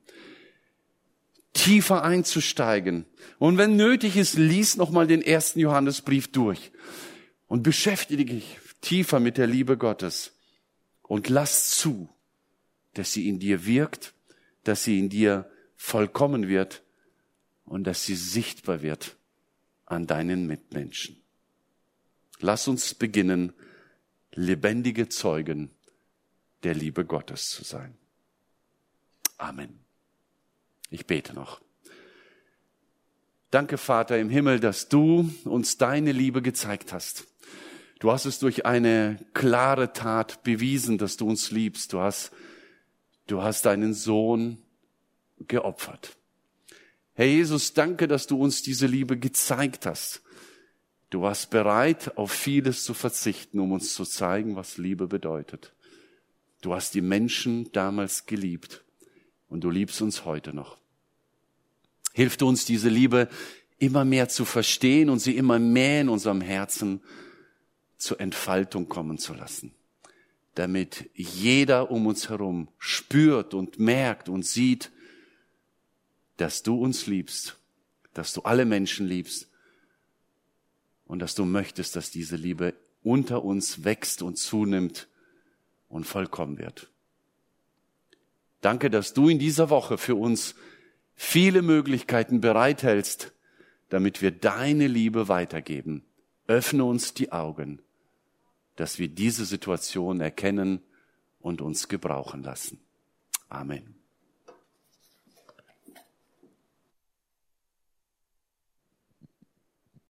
tiefer 1.54 2.04
einzusteigen. 2.04 3.08
Und 3.40 3.58
wenn 3.58 3.78
nötig 3.78 4.16
ist, 4.16 4.36
lies 4.36 4.78
nochmal 4.78 5.08
den 5.08 5.24
ersten 5.24 5.60
Johannesbrief 5.60 6.32
durch 6.32 6.72
und 7.48 7.64
beschäftige 7.64 8.26
dich 8.26 8.60
tiefer 8.82 9.20
mit 9.20 9.40
der 9.40 9.48
Liebe 9.48 9.76
Gottes 9.76 10.34
Und 11.02 11.30
lass 11.30 11.72
zu, 11.72 12.08
dass 12.94 13.12
sie 13.12 13.28
in 13.28 13.40
dir 13.40 13.66
wirkt, 13.66 14.14
dass 14.66 14.84
sie 14.84 15.00
in 15.00 15.10
dir 15.10 15.50
vollkommen 15.78 16.48
wird 16.48 16.84
und 17.66 17.86
dass 17.86 18.06
sie 18.06 18.16
sichtbar 18.16 18.84
wird 18.84 19.18
an 19.88 20.06
deinen 20.06 20.46
Mitmenschen. 20.46 21.25
Lass 22.40 22.68
uns 22.68 22.94
beginnen, 22.94 23.54
lebendige 24.34 25.10
Zeugen 25.10 25.72
der 26.64 26.74
Liebe 26.74 27.06
Gottes 27.06 27.50
zu 27.50 27.64
sein. 27.64 27.96
Amen. 29.38 29.80
Ich 30.90 31.06
bete 31.06 31.34
noch. 31.34 31.62
Danke, 33.52 33.78
Vater 33.78 34.20
im 34.20 34.30
Himmel, 34.30 34.60
dass 34.60 34.90
du 34.90 35.32
uns 35.46 35.78
deine 35.78 36.12
Liebe 36.12 36.42
gezeigt 36.42 36.92
hast. 36.92 37.26
Du 38.00 38.12
hast 38.12 38.26
es 38.26 38.40
durch 38.40 38.66
eine 38.66 39.18
klare 39.34 39.94
Tat 39.94 40.44
bewiesen, 40.44 40.98
dass 40.98 41.16
du 41.18 41.28
uns 41.28 41.52
liebst. 41.52 41.94
Du 41.94 42.02
hast, 42.02 42.32
du 43.28 43.42
hast 43.42 43.66
deinen 43.66 43.94
Sohn 43.94 44.58
geopfert. 45.40 46.18
Herr 47.14 47.28
Jesus, 47.28 47.74
danke, 47.74 48.08
dass 48.08 48.28
du 48.28 48.38
uns 48.38 48.62
diese 48.62 48.88
Liebe 48.88 49.18
gezeigt 49.18 49.86
hast. 49.86 50.22
Du 51.16 51.22
warst 51.22 51.50
bereit, 51.50 52.18
auf 52.18 52.30
vieles 52.30 52.84
zu 52.84 52.94
verzichten, 52.94 53.62
um 53.62 53.72
uns 53.72 53.94
zu 53.94 54.04
zeigen, 54.04 54.58
was 54.58 54.78
Liebe 54.78 55.08
bedeutet. 55.08 55.72
Du 56.60 56.74
hast 56.74 56.94
die 56.94 57.00
Menschen 57.00 57.72
damals 57.72 58.26
geliebt 58.26 58.84
und 59.48 59.64
du 59.64 59.70
liebst 59.70 60.02
uns 60.02 60.26
heute 60.26 60.54
noch. 60.54 60.78
Hilf 62.12 62.42
uns, 62.42 62.66
diese 62.66 62.90
Liebe 62.90 63.30
immer 63.78 64.04
mehr 64.04 64.28
zu 64.28 64.44
verstehen 64.44 65.10
und 65.10 65.20
sie 65.20 65.38
immer 65.38 65.58
mehr 65.58 66.02
in 66.02 66.10
unserem 66.10 66.42
Herzen 66.42 67.00
zur 67.98 68.20
Entfaltung 68.20 68.90
kommen 68.90 69.18
zu 69.18 69.34
lassen, 69.34 69.74
damit 70.56 71.10
jeder 71.14 71.92
um 71.92 72.08
uns 72.08 72.28
herum 72.28 72.68
spürt 72.78 73.54
und 73.54 73.80
merkt 73.80 74.28
und 74.28 74.46
sieht, 74.46 74.92
dass 76.36 76.62
du 76.62 76.78
uns 76.78 77.08
liebst, 77.08 77.56
dass 78.14 78.34
du 78.34 78.42
alle 78.42 78.66
Menschen 78.66 79.08
liebst 79.08 79.48
und 81.06 81.20
dass 81.20 81.36
du 81.36 81.46
möchtest, 81.46 81.96
dass 81.96 82.12
diese 82.12 82.36
Liebe 82.36 82.74
unter 83.04 83.44
uns 83.44 83.84
wächst 83.84 84.22
und 84.22 84.38
zunimmt 84.38 85.08
und 85.88 86.06
vollkommen 86.06 86.58
wird. 86.58 86.90
Danke, 88.62 88.90
dass 88.90 89.14
du 89.14 89.30
in 89.30 89.38
dieser 89.38 89.70
Woche 89.70 89.98
für 89.98 90.16
uns 90.16 90.56
viele 91.14 91.62
Möglichkeiten 91.62 92.42
bereithältst, 92.42 93.32
damit 93.90 94.22
wir 94.22 94.32
deine 94.32 94.88
Liebe 94.88 95.28
weitergeben. 95.28 96.04
Öffne 96.48 96.84
uns 96.84 97.14
die 97.14 97.32
Augen, 97.32 97.80
dass 98.76 99.00
wir 99.00 99.08
diese 99.08 99.46
Situation 99.46 100.20
erkennen 100.20 100.82
und 101.40 101.62
uns 101.62 101.88
gebrauchen 101.88 102.44
lassen. 102.44 102.80
Amen. 103.50 103.96